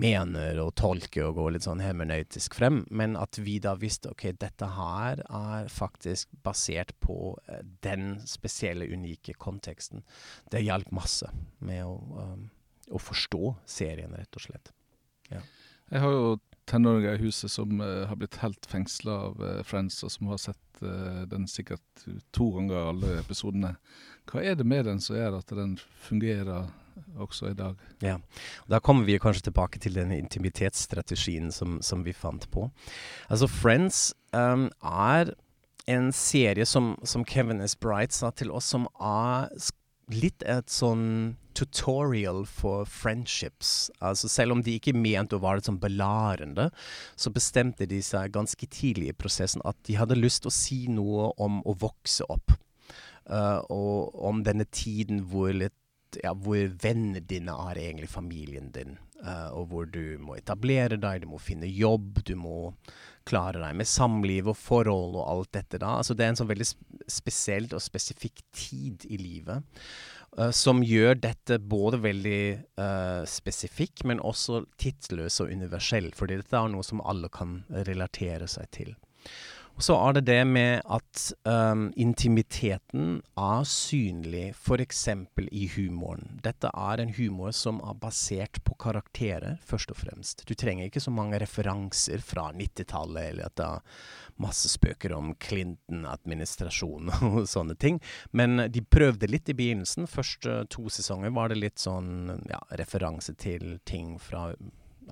mener 0.00 0.58
og 0.62 0.72
tolke 0.78 1.22
og 1.22 1.36
gå 1.38 1.46
litt 1.54 1.66
sånn 1.66 1.82
hermenøytisk 1.84 2.56
frem. 2.58 2.82
Men 2.90 3.14
at 3.20 3.38
vi 3.38 3.60
da 3.62 3.76
visste 3.78 4.10
ok, 4.10 4.26
dette 4.42 4.70
her 4.76 5.22
er 5.24 5.70
faktisk 5.72 6.32
basert 6.46 6.94
på 7.04 7.36
uh, 7.36 7.60
den 7.86 8.18
spesielle, 8.26 8.88
unike 8.90 9.36
konteksten. 9.38 10.02
Det 10.50 10.64
hjalp 10.64 10.90
masse 10.94 11.30
med 11.64 11.84
å, 11.86 11.94
um, 12.18 12.48
å 12.90 13.00
forstå 13.00 13.54
serien, 13.70 14.16
rett 14.18 14.40
og 14.40 14.48
slett. 14.48 14.74
Ja. 15.30 15.44
Jeg 15.92 16.02
har 16.02 16.14
jo 16.16 16.34
tenåringer 16.70 17.14
i 17.18 17.24
huset 17.26 17.50
som 17.52 17.80
uh, 17.80 18.06
har 18.08 18.16
blitt 18.16 18.38
helt 18.42 18.66
fengsla 18.66 19.18
av 19.28 19.42
uh, 19.42 19.62
Friends, 19.66 20.02
og 20.04 20.12
som 20.12 20.30
har 20.32 20.40
sett 20.40 20.82
uh, 20.82 21.24
den 21.30 21.48
sikkert 21.50 22.06
to 22.34 22.50
ganger 22.56 22.90
alle 22.90 23.18
episodene. 23.20 23.74
Hva 24.30 24.42
er 24.44 24.56
det 24.56 24.66
med 24.68 24.86
den 24.88 25.02
som 25.04 25.18
gjør 25.18 25.38
at 25.40 25.52
den 25.56 25.76
fungerer 26.06 26.70
også 27.20 27.50
i 27.50 27.58
dag? 27.58 27.80
Ja, 28.04 28.18
Da 28.70 28.80
kommer 28.80 29.04
vi 29.04 29.18
kanskje 29.18 29.50
tilbake 29.50 29.78
til 29.78 29.94
den 29.94 30.12
intimitetsstrategien 30.12 31.52
som, 31.52 31.80
som 31.82 32.04
vi 32.04 32.12
fant 32.12 32.48
på. 32.50 32.70
Altså, 33.28 33.48
Friends 33.50 34.14
um, 34.32 34.70
er 34.80 35.34
en 35.86 36.12
serie 36.12 36.64
som, 36.66 36.94
som 37.04 37.24
Kevin 37.24 37.60
S. 37.60 37.76
Bright 37.76 38.14
sa 38.16 38.30
til 38.30 38.50
oss, 38.50 38.70
som 38.72 38.88
er 39.00 39.50
litt 40.12 40.44
et 40.44 40.70
sånn 40.72 41.36
tutorial 41.54 42.42
for 42.50 42.88
friendships. 42.90 43.90
Altså 44.02 44.28
selv 44.28 44.56
om 44.56 44.62
de 44.64 44.76
ikke 44.78 44.96
mente 44.96 45.38
å 45.38 45.42
være 45.42 45.64
sånn 45.68 45.80
belarende, 45.82 46.68
så 47.16 47.32
bestemte 47.34 47.86
de 47.90 48.00
seg 48.04 48.34
ganske 48.34 48.68
tidlig 48.68 49.12
i 49.12 49.16
prosessen 49.16 49.62
at 49.64 49.78
de 49.88 49.98
hadde 50.00 50.18
lyst 50.18 50.44
til 50.44 50.52
å 50.52 50.56
si 50.56 50.80
noe 50.90 51.30
om 51.40 51.62
å 51.64 51.76
vokse 51.78 52.26
opp. 52.32 52.56
Uh, 53.24 53.62
og 53.72 54.18
om 54.28 54.42
denne 54.44 54.66
tiden 54.68 55.22
hvor, 55.30 55.48
litt, 55.56 56.18
ja, 56.20 56.34
hvor 56.34 56.66
vennene 56.82 57.22
dine 57.24 57.54
er 57.70 57.80
egentlig 57.86 58.10
familien 58.12 58.68
din. 58.74 58.98
Uh, 59.24 59.48
og 59.56 59.70
hvor 59.70 59.86
du 59.88 60.18
må 60.20 60.36
etablere 60.36 60.98
deg, 61.00 61.22
du 61.22 61.30
må 61.30 61.40
finne 61.40 61.68
jobb, 61.70 62.20
du 62.28 62.34
må 62.36 62.74
klare 63.24 63.62
deg 63.62 63.78
med 63.78 63.88
samliv 63.88 64.50
og 64.52 64.58
forhold 64.60 65.16
og 65.16 65.24
alt 65.24 65.54
dette 65.56 65.80
da. 65.80 65.94
Altså 66.02 66.16
det 66.16 66.26
er 66.26 66.34
en 66.34 66.40
sånn 66.42 66.50
veldig 66.50 66.66
spesiell 67.08 67.70
og 67.72 67.80
spesifikk 67.80 68.42
tid 68.52 69.06
i 69.08 69.16
livet. 69.20 69.64
Uh, 70.36 70.50
som 70.52 70.82
gjør 70.84 71.16
dette 71.22 71.56
både 71.56 72.02
veldig 72.04 72.42
uh, 72.76 73.24
spesifikk, 73.30 74.04
men 74.10 74.20
også 74.20 74.64
tidsløs 74.82 75.40
og 75.40 75.56
universell. 75.56 76.10
Fordi 76.16 76.42
dette 76.42 76.60
er 76.60 76.74
noe 76.74 76.84
som 76.84 77.00
alle 77.00 77.32
kan 77.32 77.62
relatere 77.88 78.50
seg 78.50 78.68
til. 78.76 78.92
Og 79.74 79.82
så 79.82 79.96
er 79.98 80.14
det 80.14 80.22
det 80.28 80.42
med 80.46 80.84
at 80.86 81.22
um, 81.50 81.88
intimiteten 81.98 83.16
er 83.34 83.64
synlig 83.66 84.52
f.eks. 84.54 85.00
i 85.50 85.64
humoren. 85.74 86.38
Dette 86.44 86.70
er 86.70 87.02
en 87.02 87.10
humor 87.16 87.50
som 87.50 87.80
er 87.82 87.96
basert 87.98 88.60
på 88.62 88.76
karakterer, 88.78 89.58
først 89.66 89.90
og 89.90 89.98
fremst. 89.98 90.44
Du 90.46 90.54
trenger 90.54 90.86
ikke 90.86 91.02
så 91.02 91.10
mange 91.14 91.40
referanser 91.42 92.22
fra 92.22 92.52
90-tallet, 92.54 93.32
eller 93.32 93.50
at 93.50 93.56
det 93.58 93.66
er 93.66 93.98
masse 94.44 94.70
spøker 94.70 95.16
om 95.16 95.34
Clinton-administrasjonen 95.42 97.10
og 97.32 97.50
sånne 97.50 97.74
ting. 97.74 97.98
Men 98.30 98.68
de 98.70 98.84
prøvde 98.86 99.30
litt 99.30 99.50
i 99.50 99.58
begynnelsen. 99.58 100.06
Første 100.10 100.62
to 100.70 100.86
sesonger 100.86 101.34
var 101.34 101.50
det 101.50 101.58
litt 101.58 101.82
sånn 101.82 102.30
ja, 102.46 102.62
referanse 102.78 103.34
til 103.42 103.80
ting 103.90 104.20
fra 104.22 104.52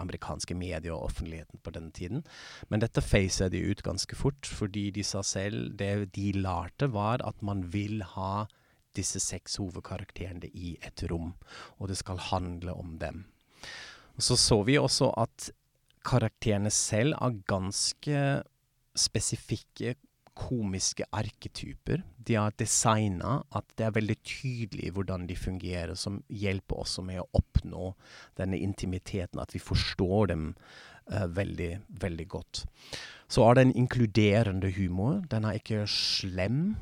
amerikanske 0.00 0.54
medier 0.56 0.94
og 0.94 1.10
offentligheten 1.10 1.60
på 1.62 1.72
denne 1.74 1.92
tiden. 1.94 2.24
Men 2.68 2.82
dette 2.82 3.04
facet 3.04 3.52
de 3.52 3.62
ut 3.70 3.82
ganske 3.84 4.16
fort, 4.16 4.46
fordi 4.46 4.90
de 4.94 5.04
sa 5.06 5.22
selv 5.26 5.74
det 5.78 6.12
de 6.16 6.32
lærte, 6.36 6.92
var 6.92 7.24
at 7.26 7.42
man 7.42 7.64
vil 7.72 8.02
ha 8.14 8.46
disse 8.96 9.20
seks 9.24 9.56
hovedkarakterene 9.56 10.50
i 10.52 10.76
et 10.84 11.04
rom, 11.10 11.32
og 11.78 11.88
det 11.88 11.96
skal 12.00 12.20
handle 12.30 12.74
om 12.76 12.98
dem. 13.00 13.24
Så 14.18 14.36
så 14.36 14.62
vi 14.68 14.76
også 14.78 15.12
at 15.16 15.50
karakterene 16.04 16.70
selv 16.70 17.14
er 17.16 17.38
ganske 17.48 18.42
spesifikke 18.98 19.94
komiske 20.34 21.04
arketyper. 21.12 22.02
De 22.16 22.36
har 22.38 22.54
designa 22.58 23.40
at 23.54 23.66
det 23.78 23.86
er 23.86 23.96
veldig 23.96 24.16
tydelig 24.26 24.92
hvordan 24.96 25.26
de 25.28 25.36
fungerer, 25.38 25.94
som 25.98 26.20
hjelper 26.28 26.84
også 26.84 27.04
med 27.06 27.22
å 27.22 27.28
oppnå 27.38 27.92
denne 28.40 28.60
intimiteten, 28.60 29.42
at 29.42 29.54
vi 29.54 29.62
forstår 29.62 30.32
dem 30.32 30.52
uh, 31.12 31.26
veldig, 31.26 31.72
veldig 32.02 32.28
godt. 32.32 32.64
Så 33.32 33.44
er 33.46 33.56
det 33.56 33.66
en 33.66 33.76
inkluderende 33.84 34.72
humor. 34.76 35.22
Den 35.32 35.48
er 35.48 35.60
ikke 35.60 35.84
slem. 35.90 36.74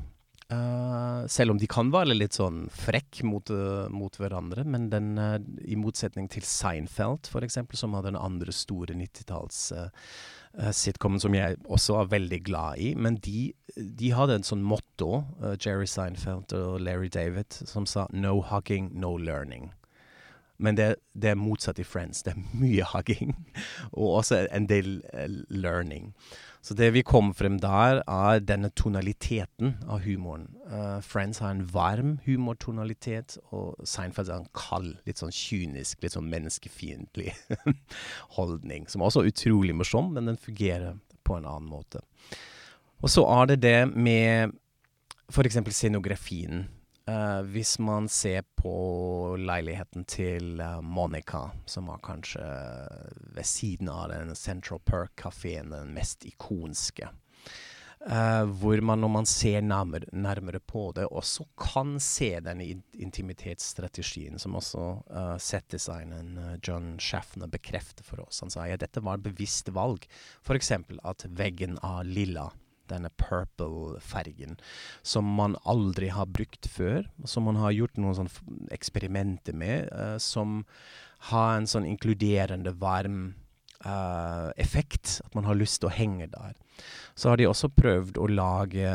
Uh, 0.51 1.23
selv 1.31 1.53
om 1.53 1.59
de 1.59 1.67
kan 1.71 1.93
være 1.93 2.11
litt 2.11 2.35
sånn 2.35 2.65
frekk 2.75 3.21
mot, 3.27 3.51
uh, 3.55 3.87
mot 3.91 4.15
hverandre. 4.19 4.65
Men 4.67 4.89
den, 4.91 5.13
i 5.63 5.79
motsetning 5.79 6.27
til 6.31 6.47
Seinfeld, 6.47 7.31
eksempel, 7.43 7.79
som 7.79 7.95
har 7.95 8.07
den 8.07 8.19
andre 8.19 8.55
store 8.55 8.95
90-talls 8.99 9.63
sitcomen 10.75 11.19
som 11.19 11.35
jeg 11.35 11.57
også 11.65 11.95
er 12.01 12.09
veldig 12.11 12.39
glad 12.43 12.77
i. 12.77 12.93
Men 12.95 13.15
de, 13.23 13.53
de 13.77 14.11
hadde 14.11 14.39
en 14.39 14.47
sånn 14.47 14.63
motto, 14.63 15.23
Jerry 15.63 15.87
Seinfeld 15.87 16.53
og 16.57 16.81
Larry 16.83 17.07
David, 17.13 17.53
som 17.65 17.85
sa 17.85 18.07
'no 18.11 18.41
hugging, 18.41 18.91
no 18.93 19.17
learning'. 19.17 19.71
Men 20.61 20.77
det, 20.77 20.95
det, 21.13 21.29
er 21.29 21.35
motsatt 21.35 21.79
i 21.79 21.83
Friends. 21.83 22.21
Det 22.23 22.33
er 22.35 22.43
mye 22.53 22.85
hugging, 22.93 23.35
og 23.91 24.21
også 24.21 24.47
en 24.51 24.67
del 24.69 25.01
learning. 25.49 26.13
Så 26.61 26.75
det 26.77 26.91
vi 26.93 27.01
kom 27.01 27.31
frem 27.33 27.57
der, 27.61 28.03
er 28.05 28.41
denne 28.45 28.69
tonaliteten 28.77 29.79
av 29.89 30.03
humoren. 30.05 30.45
Uh, 30.69 31.01
Friends 31.01 31.41
har 31.41 31.55
en 31.55 31.63
varm 31.73 32.19
humortonalitet, 32.27 33.39
og 33.49 33.81
Seinfeld 33.87 34.29
har 34.29 34.43
en 34.43 34.51
kald, 34.53 34.93
litt 35.09 35.21
sånn 35.21 35.33
kynisk, 35.33 36.03
litt 36.03 36.13
sånn 36.13 36.29
menneskefiendtlig 36.29 37.33
holdning. 38.37 38.85
Som 38.91 39.01
også 39.07 39.23
er 39.23 39.31
utrolig 39.33 39.73
morsom, 39.77 40.13
men 40.13 40.29
den 40.29 40.37
fungerer 40.37 40.99
på 41.25 41.39
en 41.39 41.49
annen 41.49 41.69
måte. 41.71 42.03
Og 43.01 43.09
så 43.09 43.25
er 43.39 43.49
det 43.49 43.61
det 43.65 43.79
med 43.95 44.53
f.eks. 45.31 45.57
scenografien. 45.73 46.67
Uh, 47.11 47.41
hvis 47.51 47.79
man 47.79 48.05
ser 48.09 48.43
på 48.55 48.71
leiligheten 49.39 50.05
til 50.07 50.61
uh, 50.61 50.79
Monica, 50.85 51.47
som 51.65 51.89
var 51.89 51.99
kanskje 52.05 52.45
ved 53.35 53.47
siden 53.47 53.89
av 53.91 54.11
den 54.13 54.35
Central 54.37 54.79
Perk-kafeen 54.85 55.73
den 55.73 55.91
mest 55.97 56.23
ikonske. 56.29 57.09
Uh, 58.05 58.45
hvor 58.61 58.79
man, 58.85 59.01
når 59.01 59.11
man 59.17 59.27
ser 59.29 59.61
nærmere, 59.65 60.07
nærmere, 60.13 60.59
på 60.59 60.87
det, 60.95 61.09
også 61.09 61.45
kan 61.59 61.97
se 61.99 62.31
denne 62.45 62.69
intimitetsstrategien, 62.93 64.39
som 64.39 64.55
også 64.61 64.87
uh, 65.09 65.35
settdesigneren 65.41 66.61
John 66.63 66.95
Shaffner 66.99 67.51
bekrefter 67.51 68.07
for 68.07 68.23
oss. 68.23 68.39
Han 68.45 68.53
sa 68.53 68.69
ja, 68.69 68.79
dette 68.79 69.03
var 69.03 69.19
et 69.19 69.27
bevisst 69.27 69.73
valg. 69.75 70.07
F.eks. 70.45 70.75
at 71.03 71.27
veggen 71.27 71.77
av 71.81 72.05
lilla 72.07 72.51
denne 72.91 73.11
purple-fargen, 73.21 74.57
som 75.01 75.27
man 75.37 75.57
aldri 75.65 76.11
har 76.13 76.29
brukt 76.29 76.69
før. 76.69 77.07
Som 77.25 77.47
man 77.49 77.59
har 77.61 77.75
gjort 77.75 77.99
noen 78.01 78.19
sånn 78.21 78.31
eksperimenter 78.73 79.57
med, 79.57 79.89
uh, 79.95 80.17
som 80.21 80.61
har 81.31 81.55
en 81.55 81.69
sånn 81.69 81.87
inkluderende, 81.87 82.73
varm 82.81 83.23
uh, 83.85 84.51
effekt. 84.61 85.19
At 85.25 85.37
man 85.37 85.47
har 85.49 85.59
lyst 85.59 85.81
til 85.81 85.91
å 85.91 85.95
henge 85.95 86.29
der. 86.31 86.53
Så 87.15 87.31
har 87.31 87.41
de 87.41 87.49
også 87.49 87.71
prøvd 87.73 88.19
å 88.21 88.29
lage 88.31 88.93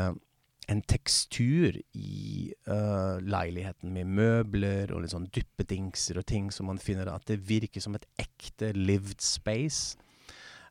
en 0.67 0.81
tekstur 0.83 1.77
i 1.95 2.51
uh, 2.67 3.17
leiligheten 3.23 3.93
med 3.95 4.09
møbler 4.17 4.91
og 4.91 5.03
litt 5.03 5.13
sånn 5.13 5.29
duppedingser 5.31 6.19
og 6.19 6.27
ting, 6.27 6.49
så 6.51 6.65
man 6.67 6.81
finner 6.81 7.07
at 7.11 7.23
det 7.29 7.39
virker 7.47 7.83
som 7.83 7.95
et 7.95 8.07
ekte 8.19 8.73
lived 8.75 9.23
space. 9.23 9.95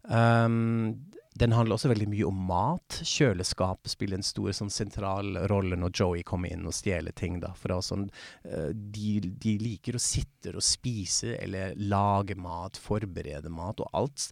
Um, 0.04 1.08
den 1.38 1.52
handler 1.52 1.76
også 1.76 1.90
veldig 1.90 2.08
mye 2.10 2.26
om 2.28 2.38
mat. 2.48 3.00
Kjøleskap 3.04 3.88
spiller 3.90 4.18
en 4.18 4.26
stor 4.26 4.54
sånn, 4.56 4.72
sentral 4.72 5.36
rolle 5.50 5.78
når 5.78 5.94
Joey 5.94 6.24
kommer 6.26 6.52
inn 6.52 6.66
og 6.68 6.76
stjeler 6.76 7.14
ting. 7.16 7.40
Da. 7.42 7.52
For 7.58 7.74
uh, 7.76 8.70
de, 8.72 9.10
de, 9.28 9.56
liker 9.60 9.98
å 9.98 10.02
sitte 10.02 10.54
og 10.56 10.64
spise 10.64 11.36
eller 11.40 11.76
lage 11.76 12.38
mat, 12.40 12.80
forberede 12.80 13.52
mat 13.52 13.82
og 13.84 13.92
alt. 13.96 14.30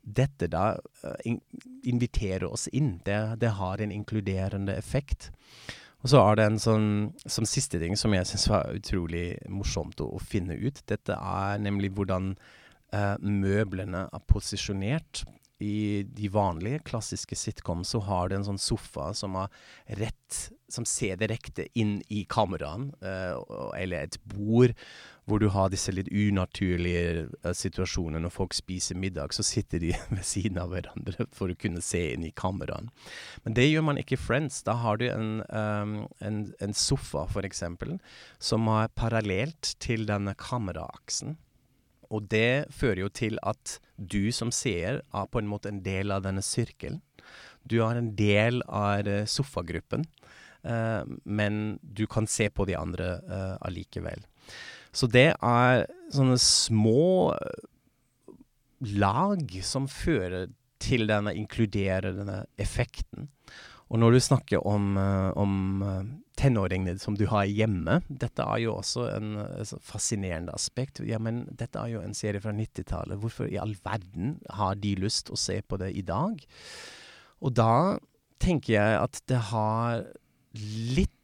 Dette 0.00 0.48
da 0.48 0.76
in 1.26 1.40
inviterer 1.86 2.46
oss 2.48 2.66
inn. 2.74 2.96
Det, 3.04 3.18
det, 3.42 3.52
har 3.58 3.82
en 3.82 3.92
inkluderende 3.94 4.74
effekt. 4.74 5.30
Og 6.02 6.10
så 6.12 6.20
er 6.22 6.38
det 6.38 6.44
en 6.46 6.60
sånn 6.62 6.88
som 7.26 7.46
siste 7.46 7.80
ting 7.82 7.96
som 7.98 8.14
jeg 8.14 8.26
syns 8.30 8.46
var 8.50 8.74
utrolig 8.74 9.36
morsomt 9.50 10.00
å, 10.02 10.08
å, 10.14 10.20
finne 10.22 10.56
ut. 10.58 10.80
Dette 10.90 11.14
er 11.14 11.60
nemlig 11.62 11.92
hvordan 11.94 12.32
uh, 12.94 13.16
møblene 13.22 14.06
er 14.06 14.24
posisjonert 14.30 15.24
i 15.58 16.02
de 16.02 16.28
vanlige, 16.28 16.82
klassiske 16.84 17.36
sitcom 17.36 17.84
så 17.84 18.02
har 18.04 18.28
du 18.28 18.36
en 18.36 18.44
sånn 18.44 18.60
sofa 18.60 19.08
som, 19.16 19.38
rett, 19.86 20.40
som 20.68 20.84
ser 20.84 21.16
direkte 21.16 21.68
inn 21.78 22.02
i 22.12 22.26
kameraene, 22.28 22.92
uh, 23.00 23.70
eller 23.78 24.04
et 24.04 24.18
bord 24.28 24.76
hvor 25.26 25.40
du 25.42 25.48
har 25.50 25.72
disse 25.72 25.90
litt 25.90 26.10
unaturlige 26.12 27.24
uh, 27.40 27.54
situasjonene. 27.56 28.20
Når 28.26 28.34
folk 28.34 28.54
spiser 28.54 29.00
middag, 29.00 29.32
så 29.34 29.46
sitter 29.46 29.80
de 29.82 29.94
ved 30.12 30.26
siden 30.28 30.60
av 30.60 30.74
hverandre 30.74 31.26
for 31.34 31.50
å 31.50 31.58
kunne 31.58 31.80
se 31.84 32.04
inn 32.12 32.28
i 32.28 32.34
kameraene. 32.36 32.92
Men 33.48 33.56
det 33.56 33.66
gjør 33.70 33.88
man 33.88 34.02
ikke 34.02 34.18
i 34.18 34.22
Friends. 34.26 34.60
Da 34.66 34.76
har 34.84 35.00
du 35.00 35.08
en, 35.08 35.40
um, 35.48 35.96
en, 36.20 36.44
en 36.60 36.76
sofa, 36.76 37.24
eksempel, 37.48 37.96
som 38.38 38.68
er 38.76 38.92
parallelt 38.92 39.72
til 39.80 40.04
denne 40.08 40.36
kameraaksen. 40.36 41.38
Og 42.10 42.28
det 42.30 42.68
fører 42.74 43.04
jo 43.04 43.10
til 43.12 43.40
at 43.46 43.78
du 43.96 44.30
som 44.34 44.52
seer 44.54 45.02
er 45.02 45.28
på 45.30 45.40
en 45.40 45.50
måte 45.50 45.70
en 45.72 45.82
del 45.84 46.14
av 46.14 46.24
denne 46.26 46.44
sirkelen. 46.44 47.00
Du 47.66 47.80
er 47.82 47.98
en 47.98 48.12
del 48.18 48.62
av 48.68 49.08
uh, 49.08 49.24
sofagruppen, 49.26 50.04
eh, 50.62 51.02
men 51.24 51.78
du 51.82 52.04
kan 52.06 52.28
se 52.30 52.46
på 52.50 52.66
de 52.68 52.76
andre 52.78 53.16
eh, 53.26 53.54
allikevel. 53.66 54.22
Så 54.94 55.08
det 55.10 55.32
er 55.34 55.82
sånne 56.14 56.38
små 56.40 57.34
lag 58.86 59.56
som 59.66 59.88
fører 59.90 60.52
til 60.78 61.08
denne 61.10 61.34
inkluderende 61.34 62.44
effekten. 62.62 63.26
Og 63.90 64.00
når 64.00 64.16
du 64.16 64.20
snakker 64.22 64.66
om, 64.66 64.96
om 65.34 65.52
tenåringene 66.36 66.98
som 67.00 67.16
du 67.16 67.24
har 67.30 67.48
hjemme. 67.48 68.00
Dette 68.08 68.44
er 68.44 68.60
jo 68.66 68.76
også 68.76 69.06
en, 69.14 69.36
en 69.40 69.82
fascinerende 69.84 70.54
aspekt. 70.56 71.00
Ja, 71.06 71.20
men 71.22 71.44
dette 71.50 71.80
er 71.80 71.94
jo 71.94 72.02
en 72.04 72.16
serie 72.16 72.42
fra 72.44 72.52
90-tallet. 72.56 73.18
Hvorfor 73.22 73.48
i 73.48 73.58
all 73.60 73.74
verden 73.84 74.36
har 74.58 74.76
de 74.80 74.94
lyst 75.00 75.32
å 75.32 75.40
se 75.40 75.58
på 75.64 75.80
det 75.80 75.92
i 75.96 76.04
dag? 76.06 76.44
Og 77.40 77.56
da 77.56 77.98
tenker 78.42 78.76
jeg 78.76 79.00
at 79.00 79.20
det 79.30 79.42
har 79.50 80.04
litt 80.96 81.15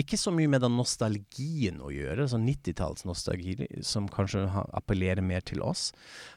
ikke 0.00 0.18
så 0.18 0.32
mye 0.34 0.50
med 0.50 0.64
den 0.64 0.74
nostalgien 0.78 1.78
å 1.84 1.90
gjøre, 1.94 2.26
sånn 2.30 2.46
90-tallsnostalgi 2.48 3.82
som 3.86 4.08
kanskje 4.10 4.46
appellerer 4.74 5.22
mer 5.24 5.44
til 5.46 5.62
oss, 5.62 5.92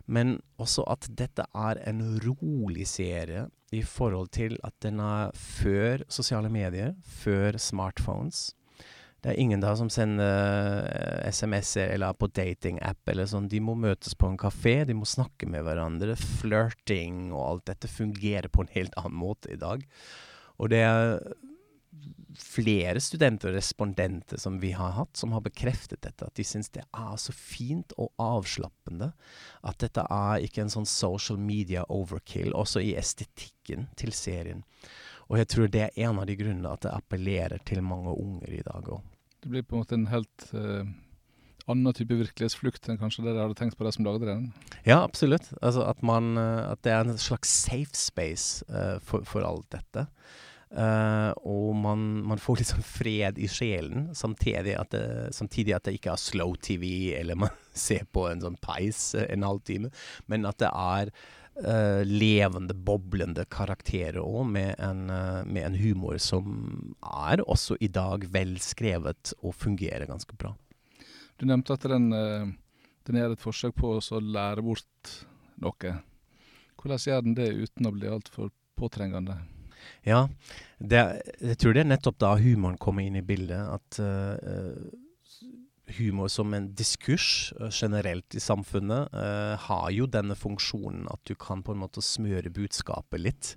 men 0.05 0.37
også 0.61 0.85
at 0.91 1.09
dette 1.17 1.47
er 1.57 1.81
en 1.89 2.03
rolig 2.25 2.85
serie 2.89 3.47
i 3.75 3.81
forhold 3.83 4.29
til 4.37 4.59
at 4.67 4.77
den 4.85 5.01
er 5.03 5.33
før 5.35 6.05
sosiale 6.13 6.51
medier, 6.53 6.93
før 7.01 7.57
smartphones. 7.61 8.51
Det 9.25 9.33
er 9.33 9.41
ingen 9.41 9.63
da 9.63 9.73
som 9.75 9.89
sender 9.91 10.85
uh, 10.85 11.25
SMS-er 11.27 11.89
eller 11.95 12.13
er 12.13 12.19
på 12.21 12.29
datingapp 12.29 13.09
eller 13.11 13.25
sånn. 13.27 13.49
De 13.49 13.59
må 13.59 13.73
møtes 13.75 14.13
på 14.15 14.29
en 14.29 14.37
kafé, 14.39 14.83
de 14.85 14.95
må 14.95 15.09
snakke 15.09 15.49
med 15.49 15.65
hverandre. 15.65 16.13
Flørting 16.15 17.31
og 17.33 17.41
alt 17.41 17.65
dette 17.71 17.89
fungerer 17.91 18.47
på 18.53 18.63
en 18.63 18.71
helt 18.77 18.93
annen 19.01 19.17
måte 19.17 19.51
i 19.51 19.59
dag. 19.59 19.81
Og 20.61 20.69
det 20.71 20.83
er 20.85 21.17
flere 22.37 23.01
studenter 23.01 23.51
og 23.51 23.57
respondenter 23.57 24.39
som 24.41 24.59
vi 24.61 24.71
har 24.77 24.93
hatt, 24.97 25.17
som 25.17 25.33
har 25.33 25.43
bekreftet 25.45 26.03
dette. 26.05 26.27
At 26.27 26.37
de 26.37 26.45
syns 26.45 26.69
det 26.75 26.83
er 26.85 27.17
så 27.21 27.33
fint 27.33 27.95
og 27.97 28.11
avslappende. 28.21 29.11
At 29.65 29.81
dette 29.83 30.05
er 30.13 30.45
ikke 30.45 30.63
en 30.65 30.73
sånn 30.73 30.89
social 30.89 31.39
media 31.41 31.85
overkill, 31.93 32.53
også 32.53 32.83
i 32.85 32.93
estetikken 32.99 33.89
til 33.97 34.13
serien. 34.15 34.63
Og 35.27 35.41
jeg 35.41 35.49
tror 35.51 35.71
det 35.71 35.83
er 35.87 35.99
en 36.07 36.21
av 36.21 36.29
de 36.29 36.37
grunnene 36.39 36.71
at 36.71 36.85
det 36.85 36.93
appellerer 36.93 37.63
til 37.67 37.83
mange 37.83 38.13
unger 38.15 38.53
i 38.59 38.63
dag 38.63 38.93
òg. 38.95 39.03
Det 39.43 39.51
blir 39.51 39.65
på 39.65 39.75
en 39.75 39.83
måte 39.83 39.97
en 39.97 40.07
helt 40.09 40.47
uh, 40.55 40.87
annen 41.67 41.95
type 41.95 42.15
virkelighetsflukt 42.15 42.87
enn 42.87 42.99
kanskje 43.01 43.25
det 43.25 43.33
dere 43.33 43.47
hadde 43.47 43.59
tenkt 43.59 43.77
på, 43.77 43.85
de 43.85 43.93
som 43.93 44.07
lagde 44.07 44.29
den? 44.29 44.47
Ja, 44.87 45.01
absolutt. 45.03 45.49
Altså 45.61 45.83
at, 45.89 46.01
man, 46.05 46.35
uh, 46.39 46.71
at 46.71 46.81
det 46.87 46.95
er 46.95 47.03
en 47.03 47.21
slags 47.21 47.51
safe 47.67 47.97
space 47.97 48.65
uh, 48.71 48.97
for, 49.03 49.27
for 49.27 49.45
alt 49.47 49.67
dette. 49.75 50.07
Uh, 50.67 51.31
og 51.47 51.69
man, 51.79 52.01
man, 52.27 52.39
får 52.43 52.59
sånn 52.67 52.83
fred 52.83 53.37
i 53.39 53.47
sjelen, 53.47 54.09
samtidig 54.17 54.73
at, 54.75 54.91
det, 54.91 55.31
samtidig 55.35 55.77
at 55.77 55.87
det 55.87 55.93
ikke 55.95 56.11
er 56.11 56.19
slow 56.19 56.57
TV, 56.59 56.83
eller 57.15 57.39
man 57.39 57.53
ser 57.87 58.03
på 58.11 58.25
en 58.27 58.43
sånn 58.43 58.59
peis 58.59 59.13
uh, 59.15 59.23
en 59.31 59.47
halvtime, 59.47 59.93
men 60.27 60.47
at 60.49 60.59
det 60.59 60.73
er 60.73 61.13
uh, 61.63 62.03
levende, 62.03 62.75
boblende 62.75 63.47
karakterer 63.47 64.19
òg, 64.19 64.43
med, 64.57 64.75
med, 65.47 65.63
en 65.63 65.79
humor 65.79 66.19
som 66.19 66.51
er 66.99 67.45
også 67.47 67.79
i 67.79 67.87
dag 67.87 68.27
velskrevet 68.35 69.37
og 69.39 69.55
fungerer 69.55 70.09
ganske 70.11 70.35
bra. 70.35 70.51
Du 71.39 71.47
nevnte 71.47 71.77
at 71.77 71.85
den, 71.87 72.09
den 73.07 73.19
gjør 73.21 73.37
et 73.37 73.43
forsøk 73.43 73.75
på 73.77 73.95
å 74.01 74.19
lære 74.19 74.63
bort 74.65 75.19
noe. 75.63 75.99
Hvordan 76.75 77.05
gjør 77.07 77.21
den 77.23 77.37
det 77.37 77.53
uten 77.55 77.87
å 77.87 77.93
bli 77.93 78.09
altfor 78.09 78.49
påtrengende? 78.77 79.37
Ja, 80.07 80.27
det, 80.79 81.01
jeg 81.41 81.57
tror 81.59 81.75
det 81.75 81.83
er 81.83 81.91
nettopp 81.91 82.21
da 82.21 82.35
humoren 82.39 82.79
kommer 82.81 83.05
inn 83.05 83.17
i 83.19 83.25
bildet. 83.25 83.59
At 83.77 83.99
uh, 84.01 84.71
humor 85.97 86.31
som 86.31 86.53
en 86.53 86.71
diskurs 86.77 87.51
uh, 87.59 87.69
generelt 87.71 88.35
i 88.37 88.43
samfunnet 88.43 89.13
uh, 89.13 89.55
har 89.67 89.87
jo 89.95 90.09
denne 90.11 90.37
funksjonen 90.37 91.07
at 91.11 91.23
du 91.27 91.35
kan 91.39 91.63
på 91.65 91.75
en 91.75 91.81
måte 91.85 92.03
smøre 92.05 92.53
budskapet 92.53 93.23
litt. 93.23 93.53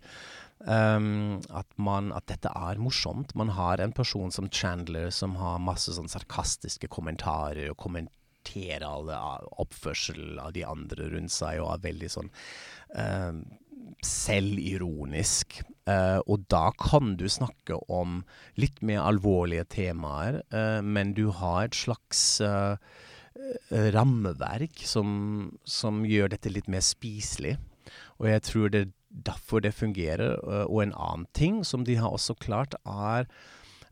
Um, 0.61 1.41
at, 1.57 1.69
man, 1.81 2.11
at 2.13 2.27
dette 2.29 2.51
er 2.53 2.81
morsomt. 2.83 3.33
Man 3.39 3.55
har 3.57 3.81
en 3.81 3.95
person 3.97 4.33
som 4.35 4.51
Chandler 4.53 5.09
som 5.15 5.39
har 5.41 5.63
masse 5.63 5.95
sånn 5.97 6.11
sarkastiske 6.13 6.91
kommentarer 6.93 7.71
og 7.73 7.79
kommenterer 7.81 8.85
alle 8.85 9.17
oppførsel 9.63 10.37
av 10.43 10.53
de 10.57 10.67
andre 10.69 11.09
rundt 11.15 11.33
seg 11.33 11.63
og 11.63 11.73
er 11.73 11.87
veldig 11.89 12.13
sånn 12.13 12.29
um, 12.93 13.41
selvironisk. 14.07 15.61
Uh, 15.89 16.21
og 16.31 16.45
da 16.53 16.69
kan 16.79 17.17
du 17.19 17.27
snakke 17.31 17.79
om 17.91 18.21
litt 18.61 18.79
mer 18.87 19.03
alvorlige 19.09 19.67
temaer, 19.73 20.41
uh, 20.55 20.81
men 20.85 21.15
du 21.17 21.31
har 21.35 21.67
et 21.67 21.79
slags 21.79 22.23
uh, 22.45 22.77
rammeverk 23.71 24.83
som, 24.87 25.51
som, 25.65 26.05
gjør 26.07 26.35
dette 26.35 26.53
litt 26.53 26.69
mer 26.71 26.85
spiselig. 26.85 27.57
Og 28.21 28.29
jeg 28.31 28.45
tror 28.47 28.71
det 28.71 28.83
er 28.85 28.93
derfor 29.27 29.65
det 29.65 29.73
fungerer. 29.75 30.37
Og 30.69 30.85
en 30.85 30.95
annen 30.95 31.27
ting 31.35 31.65
som 31.67 31.83
de 31.87 31.97
har 31.99 32.13
også 32.15 32.37
klart, 32.39 32.77
er 32.85 33.27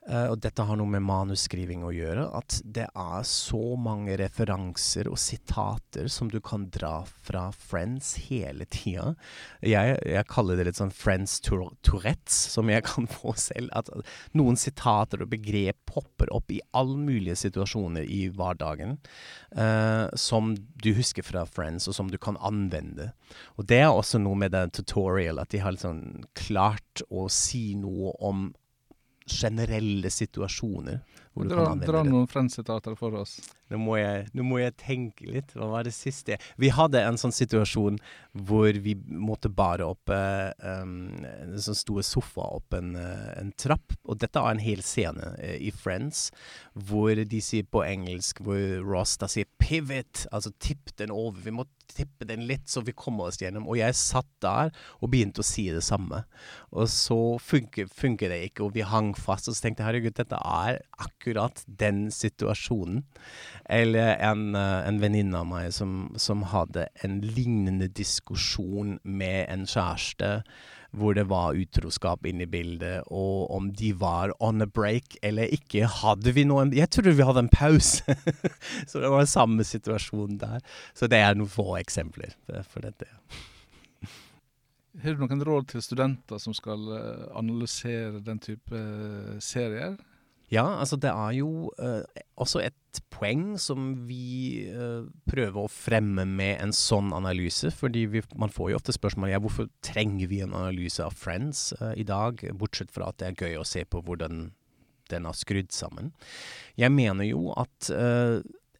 Uh, 0.08 0.30
og 0.32 0.38
dette 0.40 0.64
har 0.64 0.78
noe 0.80 0.88
med 0.88 1.04
manusskriving 1.04 1.82
å 1.84 1.92
gjøre. 1.92 2.24
At 2.38 2.58
det 2.64 2.86
er 2.88 3.26
så 3.28 3.76
mange 3.76 4.16
referanser 4.16 5.10
og 5.10 5.18
sitater 5.20 6.08
som 6.12 6.30
du 6.32 6.38
kan 6.44 6.68
dra 6.72 7.02
fra 7.04 7.48
Friends 7.52 8.14
hele 8.28 8.64
tida. 8.72 9.12
Jeg, 9.60 9.98
jeg, 10.08 10.28
kaller 10.30 10.56
det 10.56 10.70
litt 10.70 10.80
sånn 10.80 10.94
Friends 10.94 11.38
Tourettes, 11.44 12.38
som 12.54 12.72
jeg 12.72 12.86
kan 12.88 13.08
få 13.18 13.34
selv. 13.36 13.68
At 13.76 13.90
noen 14.38 14.56
sitater 14.60 15.24
og 15.24 15.32
begrep 15.34 15.76
popper 15.88 16.32
opp 16.32 16.54
i 16.56 16.62
alle 16.76 16.96
mulige 16.96 17.36
situasjoner 17.44 18.08
i 18.08 18.24
hverdagen. 18.32 18.96
Uh, 19.52 20.08
som 20.16 20.54
du 20.56 20.92
husker 20.96 21.26
fra 21.26 21.44
Friends, 21.48 21.88
og 21.90 21.96
som 21.98 22.08
du 22.08 22.16
kan 22.22 22.40
anvende. 22.40 23.10
Og 23.60 23.68
det 23.68 23.82
er 23.84 23.92
også 23.92 24.22
noe 24.22 24.40
med 24.40 24.56
den 24.56 24.72
tutorial, 24.72 25.42
at 25.42 25.52
de 25.52 25.60
har 25.60 25.76
liksom 25.76 26.24
klart 26.38 27.04
å 27.12 27.26
si 27.32 27.74
noe 27.76 28.14
om 28.24 28.48
generelle 29.28 30.10
situasjoner. 30.10 31.00
Dra, 31.34 31.74
dra 31.78 32.02
noen 32.06 32.26
Friends-sitater 32.30 32.96
for 32.98 33.14
oss. 33.20 33.38
Nå 33.68 33.78
må, 33.82 33.98
jeg, 34.00 34.24
nå 34.32 34.44
må, 34.46 34.58
jeg, 34.62 34.74
tenke 34.80 35.28
litt. 35.28 35.52
Hva 35.56 35.68
var 35.70 35.86
det 35.86 35.92
siste? 35.92 36.38
Vi 36.60 36.70
hadde 36.72 37.02
en 37.04 37.18
sånn 37.20 37.34
situasjon 37.34 37.98
hvor 38.48 38.78
vi 38.84 38.94
måtte 38.96 39.50
bare 39.52 39.86
opp 39.92 40.08
um, 40.12 40.94
en 41.20 41.58
sånn 41.60 41.76
stor 41.76 42.00
sofa 42.06 42.46
opp 42.58 42.76
en, 42.78 42.94
uh, 42.96 43.28
en, 43.36 43.52
trapp. 43.60 43.96
Og 44.08 44.20
dette 44.22 44.40
er 44.40 44.56
en 44.56 44.62
hel 44.62 44.82
scene 44.86 45.34
uh, 45.36 45.56
i 45.60 45.72
Friends 45.74 46.28
hvor 46.88 47.12
de 47.18 47.42
sier 47.44 47.66
på 47.68 47.84
engelsk 47.84 48.40
hvor 48.46 48.62
Ross 48.86 49.18
da 49.20 49.28
sier 49.28 49.48
'pivot', 49.58 50.26
altså 50.32 50.54
tipp 50.62 50.94
den 50.96 51.12
over. 51.12 51.42
Vi 51.44 51.52
må 51.52 51.66
tippe 51.88 52.26
den 52.28 52.46
litt, 52.48 52.68
så 52.68 52.82
vi 52.84 52.94
kommer 52.96 53.28
oss 53.28 53.40
gjennom. 53.40 53.66
Og 53.68 53.80
jeg 53.80 53.96
satt 53.96 54.28
der 54.44 54.72
og 55.00 55.10
begynte 55.12 55.42
å 55.42 55.46
si 55.46 55.66
det 55.74 55.82
samme. 55.84 56.22
Og 56.72 56.88
så 56.92 57.18
funker, 57.42 57.88
funker 57.92 58.32
det 58.32 58.42
ikke, 58.48 58.66
og 58.66 58.76
vi 58.76 58.86
hang 58.86 59.14
fast. 59.18 59.48
Og 59.48 59.56
så 59.56 59.66
tenkte 59.66 59.82
jeg 59.82 59.90
herregud, 59.90 60.16
dette 60.16 60.38
er 60.38 60.80
akkurat 60.96 61.17
den 61.78 62.10
situasjonen. 62.10 63.04
Eller 63.68 64.16
en, 64.16 64.54
eh, 64.54 64.88
en 64.88 65.00
venninne 65.00 65.36
av 65.36 65.46
meg 65.46 65.72
som, 65.72 66.14
som 66.16 66.42
hadde 66.42 66.88
en 67.02 67.20
lignende 67.20 67.88
diskusjon 67.88 68.98
med 69.04 69.46
en 69.48 69.66
kjæreste 69.66 70.42
hvor 70.90 71.12
det 71.12 71.28
var 71.28 71.52
utroskap 71.52 72.24
inne 72.26 72.46
i 72.46 72.48
bildet, 72.48 73.02
og 73.12 73.50
om 73.52 73.68
de 73.76 73.92
var 73.92 74.32
on 74.40 74.62
a 74.62 74.66
break 74.66 75.18
eller 75.22 75.44
ikke. 75.52 75.84
Hadde 75.84 76.32
vi 76.32 76.46
noen 76.48 76.72
Jeg 76.72 76.88
trodde 76.90 77.12
vi 77.12 77.26
hadde 77.28 77.44
en 77.44 77.52
pause! 77.52 78.16
så 78.88 79.02
det 79.02 79.10
var 79.12 79.28
samme 79.28 79.64
situasjonen 79.64 80.38
der. 80.40 80.64
Så 80.94 81.06
det 81.06 81.20
er 81.20 81.36
noen 81.36 81.50
få 81.52 81.76
eksempler 81.76 82.32
for 82.70 82.80
dette. 82.80 83.10
Har 85.02 85.14
du 85.14 85.20
noen 85.22 85.44
råd 85.44 85.68
til 85.70 85.82
studenter 85.84 86.40
som 86.42 86.54
skal 86.56 86.88
eh, 86.96 87.26
analysere 87.38 88.22
den 88.24 88.40
type 88.42 88.74
eh, 88.74 89.36
serier? 89.44 89.98
Ja, 90.48 90.64
altså 90.80 90.96
det 90.96 91.10
er 91.12 91.32
jo 91.36 91.68
uh, 91.76 92.20
også 92.40 92.62
et 92.64 93.00
poeng 93.12 93.58
som 93.60 93.90
vi 94.08 94.64
uh, 94.72 95.04
prøver 95.28 95.60
å 95.60 95.72
fremme 95.72 96.24
med 96.24 96.54
en 96.62 96.72
sånn 96.72 97.12
analyse. 97.12 97.70
fordi 97.74 98.06
vi, 98.08 98.22
man 98.34 98.52
får 98.52 98.70
jo 98.70 98.78
ofte 98.78 98.94
spørsmål 98.96 99.34
ja, 99.34 99.40
hvorfor 99.44 99.68
trenger 99.84 100.30
vi 100.30 100.40
en 100.44 100.56
analyse 100.56 101.04
av 101.04 101.16
Friends 101.16 101.74
uh, 101.82 101.92
i 101.96 102.06
dag, 102.08 102.40
bortsett 102.56 102.94
fra 102.94 103.10
at 103.12 103.20
det 103.20 103.28
er 103.28 103.42
gøy 103.44 103.58
å 103.60 103.66
se 103.68 103.84
på 103.84 104.00
hvordan 104.06 104.48
den 105.08 105.24
har 105.24 105.36
skrudd 105.36 105.72
sammen. 105.72 106.12
Jeg 106.76 106.92
mener 106.92 107.24
jo 107.24 107.48
at 107.56 107.88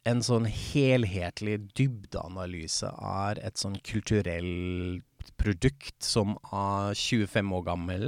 en 0.09 0.19
sånn 0.21 0.45
helhetlig 0.45 1.55
dybdeanalyse 1.73 2.91
er 2.93 3.41
et 3.41 3.57
sånn 3.57 3.79
kulturelt 3.81 5.31
produkt 5.41 6.05
som 6.05 6.35
er 6.53 6.93
25 6.93 7.55
år 7.57 7.65
gammel 7.65 8.05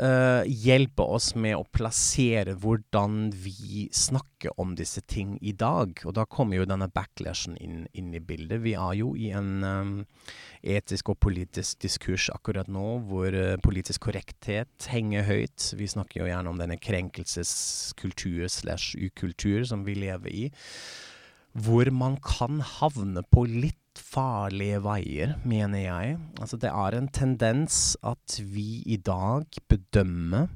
uh, 0.00 0.42
hjelpe 0.46 1.04
oss 1.16 1.32
med 1.38 1.56
å 1.58 1.66
plassere 1.74 2.54
hvordan 2.60 3.28
vi 3.44 3.86
snakker 3.94 4.54
om 4.60 4.74
disse 4.78 5.02
ting 5.10 5.36
i 5.40 5.54
dag. 5.56 6.00
Og 6.04 6.16
da 6.18 6.26
kommer 6.26 6.58
jo 6.58 6.68
denne 6.68 6.90
backlashen 6.92 7.56
inn, 7.62 7.84
inn 7.92 8.12
i 8.14 8.22
bildet. 8.22 8.62
Vi 8.64 8.74
er 8.78 8.98
jo 8.98 9.12
i 9.16 9.30
en 9.36 9.52
um, 9.64 9.94
etisk 10.64 11.12
og 11.14 11.20
politisk 11.24 11.82
diskurs 11.84 12.28
akkurat 12.34 12.70
nå 12.72 12.86
hvor 13.08 13.34
uh, 13.34 13.54
politisk 13.64 14.08
korrekthet 14.08 14.90
henger 14.90 15.26
høyt. 15.28 15.70
Vi 15.78 15.90
snakker 15.90 16.22
jo 16.22 16.30
gjerne 16.30 16.52
om 16.52 16.60
denne 16.60 16.80
krenkelseskultur 16.80 18.48
slash 18.52 18.98
ukultur 18.98 19.64
som 19.68 19.86
vi 19.86 19.98
lever 20.04 20.34
i. 20.34 20.44
Hvor 21.54 21.86
man 21.94 22.18
kan 22.18 22.58
havne 22.80 23.22
på 23.30 23.46
litt 23.46 23.78
farlige 24.00 24.80
veier, 24.84 25.34
mener 25.46 25.82
jeg. 25.82 26.18
Altså, 26.40 26.58
det 26.60 26.70
er 26.70 26.96
en 26.96 27.08
tendens 27.14 27.96
at 28.06 28.38
vi 28.40 28.82
i 28.86 28.96
dag 28.96 29.46
bedømmer 29.70 30.48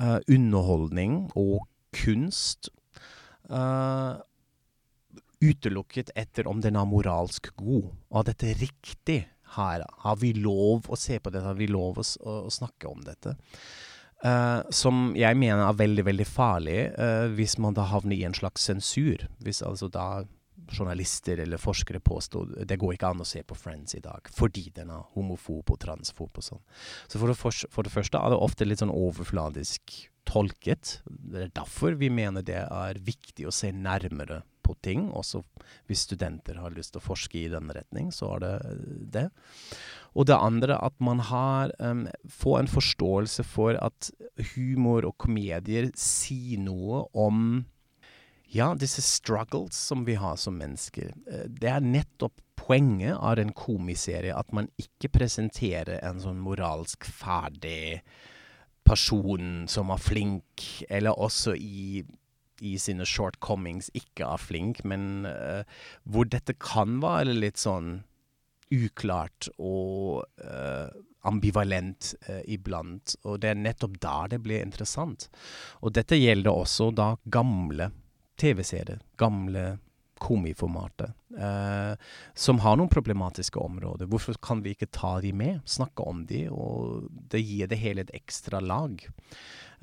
uh, 0.00 0.20
underholdning 0.28 1.24
og 1.38 1.66
kunst 1.94 2.70
uh, 3.50 4.20
utelukket 5.44 6.12
etter 6.18 6.48
om 6.50 6.62
den 6.64 6.78
er 6.78 6.88
moralsk 6.88 7.50
god. 7.58 7.90
Og 8.10 8.20
er 8.22 8.30
dette 8.32 8.54
riktig 8.62 9.20
her? 9.56 9.86
Har 10.04 10.20
vi 10.22 10.34
lov 10.38 10.88
å 10.88 10.98
se 10.98 11.18
på 11.20 11.30
dette? 11.30 11.46
Har 11.46 11.58
vi 11.58 11.70
lov 11.70 12.00
å, 12.02 12.06
å, 12.24 12.38
snakke 12.52 12.90
om 12.90 13.04
dette? 13.06 13.36
Uh, 14.24 14.64
som 14.72 15.10
jeg 15.18 15.36
mener 15.36 15.66
er 15.66 15.76
veldig, 15.76 16.06
veldig 16.06 16.24
farlig 16.24 16.78
hvis 17.36 17.58
man 17.60 17.74
da 17.76 17.84
havner 17.90 18.16
i 18.16 18.24
en 18.24 18.36
slags 18.36 18.64
sensur. 18.70 19.26
Hvis 19.44 19.60
altså 19.66 19.90
da 19.92 20.24
journalister 20.70 21.42
eller 21.44 21.60
forskere 21.60 22.00
påsto 22.04 22.44
det 22.44 22.78
går 22.80 22.96
ikke 22.96 23.10
an 23.12 23.22
å 23.24 23.28
se 23.28 23.42
på 23.46 23.56
Friends 23.58 23.96
i 23.98 24.02
dag 24.04 24.30
fordi 24.34 24.68
den 24.74 24.92
er 24.94 25.04
homofob 25.14 25.74
og 25.74 25.80
transfob 25.82 26.40
og 26.40 26.46
sånn. 26.46 26.64
Så 27.08 27.20
for 27.20 27.30
det, 27.30 27.38
for, 27.38 27.66
for 27.70 27.86
det, 27.86 27.92
første 27.94 28.20
er 28.20 28.32
det 28.32 28.40
ofte 28.46 28.66
litt 28.66 28.82
sånn 28.82 28.94
overfladisk 28.94 29.96
tolket. 30.28 30.98
Det 31.04 31.46
er 31.46 31.54
derfor 31.54 31.98
vi 32.00 32.10
mener 32.12 32.44
det 32.44 32.62
er 32.64 33.00
viktig 33.04 33.46
å 33.48 33.54
se 33.54 33.70
nærmere 33.74 34.42
på 34.64 34.74
ting. 34.84 35.10
Også 35.12 35.42
hvis 35.88 36.06
studenter 36.08 36.58
har 36.62 36.74
lyst 36.74 36.94
til 36.94 37.02
å 37.02 37.04
forske 37.04 37.42
i 37.42 37.50
den 37.52 37.68
retning, 37.74 38.10
så 38.14 38.34
er 38.36 38.44
det 38.44 38.54
det. 39.18 39.26
Og 40.14 40.28
det 40.30 40.38
andre 40.38 40.78
at 40.80 40.96
man 41.04 41.20
har 41.28 41.74
um, 41.82 42.06
får 42.30 42.62
en 42.62 42.72
forståelse 42.72 43.44
for 43.46 43.78
at 43.82 44.10
humor 44.54 45.08
og 45.08 45.18
komedier 45.20 45.90
sier 45.98 46.62
noe 46.62 47.04
om 47.12 47.64
ja, 48.52 48.74
disse 48.74 49.02
struggles 49.02 49.76
som 49.76 50.04
vi 50.04 50.14
har 50.14 50.36
som 50.36 50.58
mennesker. 50.58 51.14
Eh, 51.30 51.46
det 51.48 51.70
er 51.70 51.84
nettopp 51.84 52.40
poenget 52.58 53.16
av 53.16 53.38
en 53.38 53.52
komiserie 53.56 54.34
at 54.34 54.52
man 54.56 54.70
ikke 54.80 55.10
presenterer 55.18 56.00
en 56.04 56.20
sånn 56.22 56.40
moralsk 56.42 57.04
ferdig 57.04 58.00
person 58.84 59.64
som 59.70 59.92
er 59.92 60.00
flink, 60.00 60.64
eller 60.92 61.18
også 61.20 61.54
i, 61.56 62.04
i 62.60 62.74
sine 62.80 63.06
shortcomings 63.08 63.90
ikke 63.96 64.28
er 64.28 64.40
flink, 64.40 64.82
men 64.84 65.26
uh, 65.28 65.64
hvor 66.04 66.28
dette 66.28 66.56
kan 66.60 67.00
være 67.04 67.36
litt 67.36 67.60
sånn 67.60 68.02
uklart 68.74 69.48
og 69.56 70.24
uh, 70.44 70.88
ambivalent 71.24 72.14
uh, 72.28 72.42
iblant. 72.44 73.16
Og 73.24 73.40
det 73.40 73.52
er 73.52 73.60
nettopp 73.60 73.98
der 74.04 74.34
det 74.34 74.40
blir 74.44 74.64
interessant. 74.64 75.28
Og 75.80 75.96
dette 75.96 76.20
gjelder 76.20 76.52
også 76.52 76.90
da 76.96 77.14
gamle 77.24 77.90
TV-serier, 78.40 79.02
gamle 79.20 79.74
komiformatet, 80.24 81.12
eh, 81.38 81.94
som 82.34 82.60
har 82.62 82.78
noen 82.78 82.88
problematiske 82.88 83.58
områder. 83.60 84.08
Hvorfor 84.08 84.38
kan 84.42 84.62
vi 84.64 84.74
ikke 84.74 84.90
ta 84.94 85.18
de 85.20 85.32
med, 85.36 85.60
snakke 85.68 86.06
om 86.06 86.24
de, 86.28 86.46
og 86.50 87.08
det 87.32 87.42
gir 87.44 87.68
det 87.70 87.80
hele 87.82 88.06
et 88.06 88.14
ekstra 88.16 88.62
lag. 88.62 89.02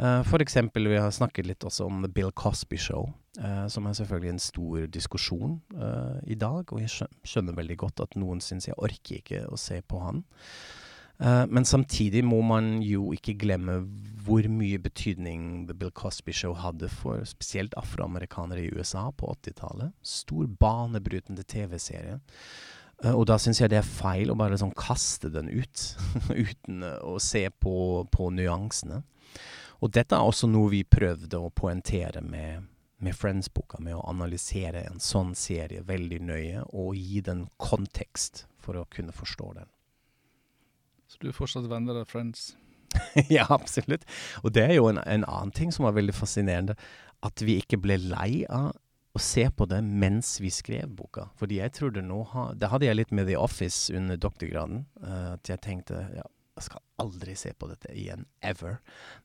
Eh, 0.01 0.33
eksempel, 0.41 0.87
vi 0.87 0.97
har 0.97 1.11
snakket 1.11 1.45
litt 1.45 1.63
også 1.67 1.85
om 1.85 2.01
The 2.01 2.09
Bill 2.09 2.31
Cosby 2.31 2.77
Show, 2.77 3.11
eh, 3.39 3.67
som 3.67 3.85
er 3.85 3.93
selvfølgelig 3.93 4.33
en 4.33 4.39
stor 4.39 4.87
diskusjon 4.87 5.59
eh, 5.75 6.31
i 6.33 6.35
dag. 6.35 6.71
Og 6.71 6.81
jeg 6.81 7.09
skjønner 7.23 7.57
veldig 7.57 7.77
godt 7.77 8.01
at 8.07 8.15
noen 8.15 8.41
syns 8.41 8.67
jeg 8.67 8.79
orker 8.79 9.19
ikke 9.21 9.45
å 9.51 9.59
se 9.59 9.81
på 9.81 10.01
han. 10.01 10.23
Uh, 11.21 11.45
men 11.47 11.65
samtidig 11.65 12.23
må 12.25 12.39
man 12.41 12.79
jo 12.81 13.11
ikke 13.13 13.37
glemme 13.43 13.83
hvor 14.25 14.45
mye 14.49 14.79
betydning 14.81 15.67
The 15.69 15.75
Bill 15.77 15.91
Cosby 15.93 16.33
Show 16.33 16.55
hadde 16.57 16.89
for 16.89 17.21
spesielt 17.29 17.75
afroamerikanere 17.77 18.63
i 18.63 18.71
USA 18.73 19.09
på 19.13 19.29
80-tallet. 19.35 19.93
Stor 20.01 20.47
banebrytende 20.59 21.43
TV-serie. 21.43 22.17
Uh, 23.03 23.13
og 23.13 23.27
da 23.29 23.37
syns 23.41 23.61
jeg 23.61 23.69
det 23.69 23.77
er 23.81 23.85
feil 23.85 24.33
å 24.33 24.37
bare 24.37 24.57
sånn 24.57 24.73
kaste 24.77 25.29
den 25.33 25.49
ut, 25.53 25.83
uten 26.45 26.87
eh, 26.89 26.97
å 27.05 27.19
se 27.21 27.43
på, 27.53 27.75
på 28.09 28.29
nyansene. 28.33 29.03
Og 29.81 29.93
dette 29.93 30.17
er 30.17 30.25
også 30.25 30.49
noe 30.49 30.71
vi 30.73 30.83
prøvde 30.85 31.37
å 31.37 31.51
poengtere 31.53 32.21
med, 32.25 32.65
med 33.01 33.17
Friends-boka, 33.17 33.77
med 33.81 33.97
å 33.97 34.05
analysere 34.09 34.87
en 34.89 35.01
sånn 35.01 35.35
serie 35.37 35.85
veldig 35.85 36.19
nøye 36.25 36.65
og 36.69 36.97
gi 36.97 37.21
den 37.25 37.45
kontekst 37.61 38.47
for 38.61 38.77
å 38.77 38.87
kunne 38.89 39.13
forstå 39.13 39.51
den. 39.57 39.69
Du 41.21 41.29
er 41.29 41.37
fortsatt 41.37 41.69
venner 41.69 42.01
av 42.01 42.09
Friends? 42.09 42.55
ja, 43.31 43.45
absolutt. 43.49 44.05
Og 44.43 44.53
det 44.55 44.65
er 44.67 44.77
jo 44.79 44.89
en, 44.89 44.99
en 45.05 45.25
annen 45.27 45.53
ting 45.55 45.71
som 45.73 45.87
var 45.87 45.95
veldig 45.97 46.15
fascinerende. 46.17 46.77
At 47.21 47.43
vi 47.45 47.59
ikke 47.61 47.79
ble 47.81 47.99
lei 48.01 48.43
av 48.49 48.73
å 49.11 49.19
se 49.21 49.43
på 49.51 49.67
det 49.67 49.81
mens 49.83 50.37
vi 50.41 50.49
skrev 50.53 50.91
boka. 50.95 51.27
Fordi 51.39 51.59
jeg 51.59 51.75
trodde 51.75 52.03
nå 52.05 52.21
ha, 52.31 52.51
Det 52.55 52.71
hadde 52.71 52.87
jeg 52.87 52.97
litt 52.97 53.11
med 53.15 53.27
The 53.27 53.37
Office 53.39 53.93
under 53.95 54.19
doktorgraden. 54.19 54.85
Uh, 55.03 55.35
at 55.35 55.51
jeg 55.51 55.61
tenkte 55.63 56.05
ja, 56.15 56.25
jeg 56.59 56.65
skal 56.65 56.81
aldri 56.99 57.33
se 57.39 57.53
på 57.55 57.67
dette 57.69 57.91
igjen. 57.95 58.25
Ever. 58.43 58.79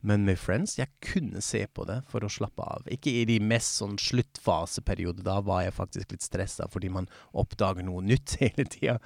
Men 0.07 0.25
med 0.29 0.39
Friends, 0.39 0.77
jeg 0.79 0.93
kunne 1.05 1.43
se 1.45 1.65
på 1.67 1.85
det 1.89 1.99
for 2.11 2.25
å 2.25 2.31
slappe 2.31 2.63
av. 2.63 2.87
Ikke 2.93 3.11
i 3.11 3.25
de 3.29 3.41
mest 3.43 3.81
sånn 3.81 3.99
sluttfaseperioder. 4.01 5.25
Da 5.27 5.41
var 5.45 5.65
jeg 5.65 5.75
faktisk 5.77 6.15
litt 6.15 6.25
stressa 6.25 6.69
fordi 6.73 6.93
man 6.95 7.11
oppdager 7.37 7.87
noe 7.87 8.05
nytt 8.07 8.37
hele 8.43 8.69
tida. 8.71 8.99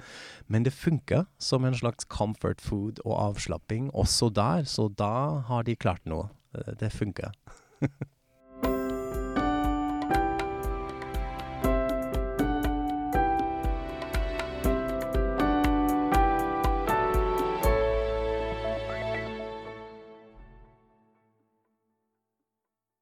Men 0.47 0.67
det 0.67 0.75
funka 0.77 1.25
som 1.41 1.65
en 1.65 1.77
slags 1.77 2.05
comfort 2.13 2.61
food 2.61 3.01
og 3.05 3.17
avslapping 3.17 3.89
også 3.97 4.29
der. 4.37 4.69
Så 4.69 4.87
da 4.93 5.41
har 5.49 5.65
de 5.67 5.77
klart 5.79 6.05
noe. 6.05 6.29
Uh, 6.55 6.73
det 6.77 6.93
funka. 6.93 7.33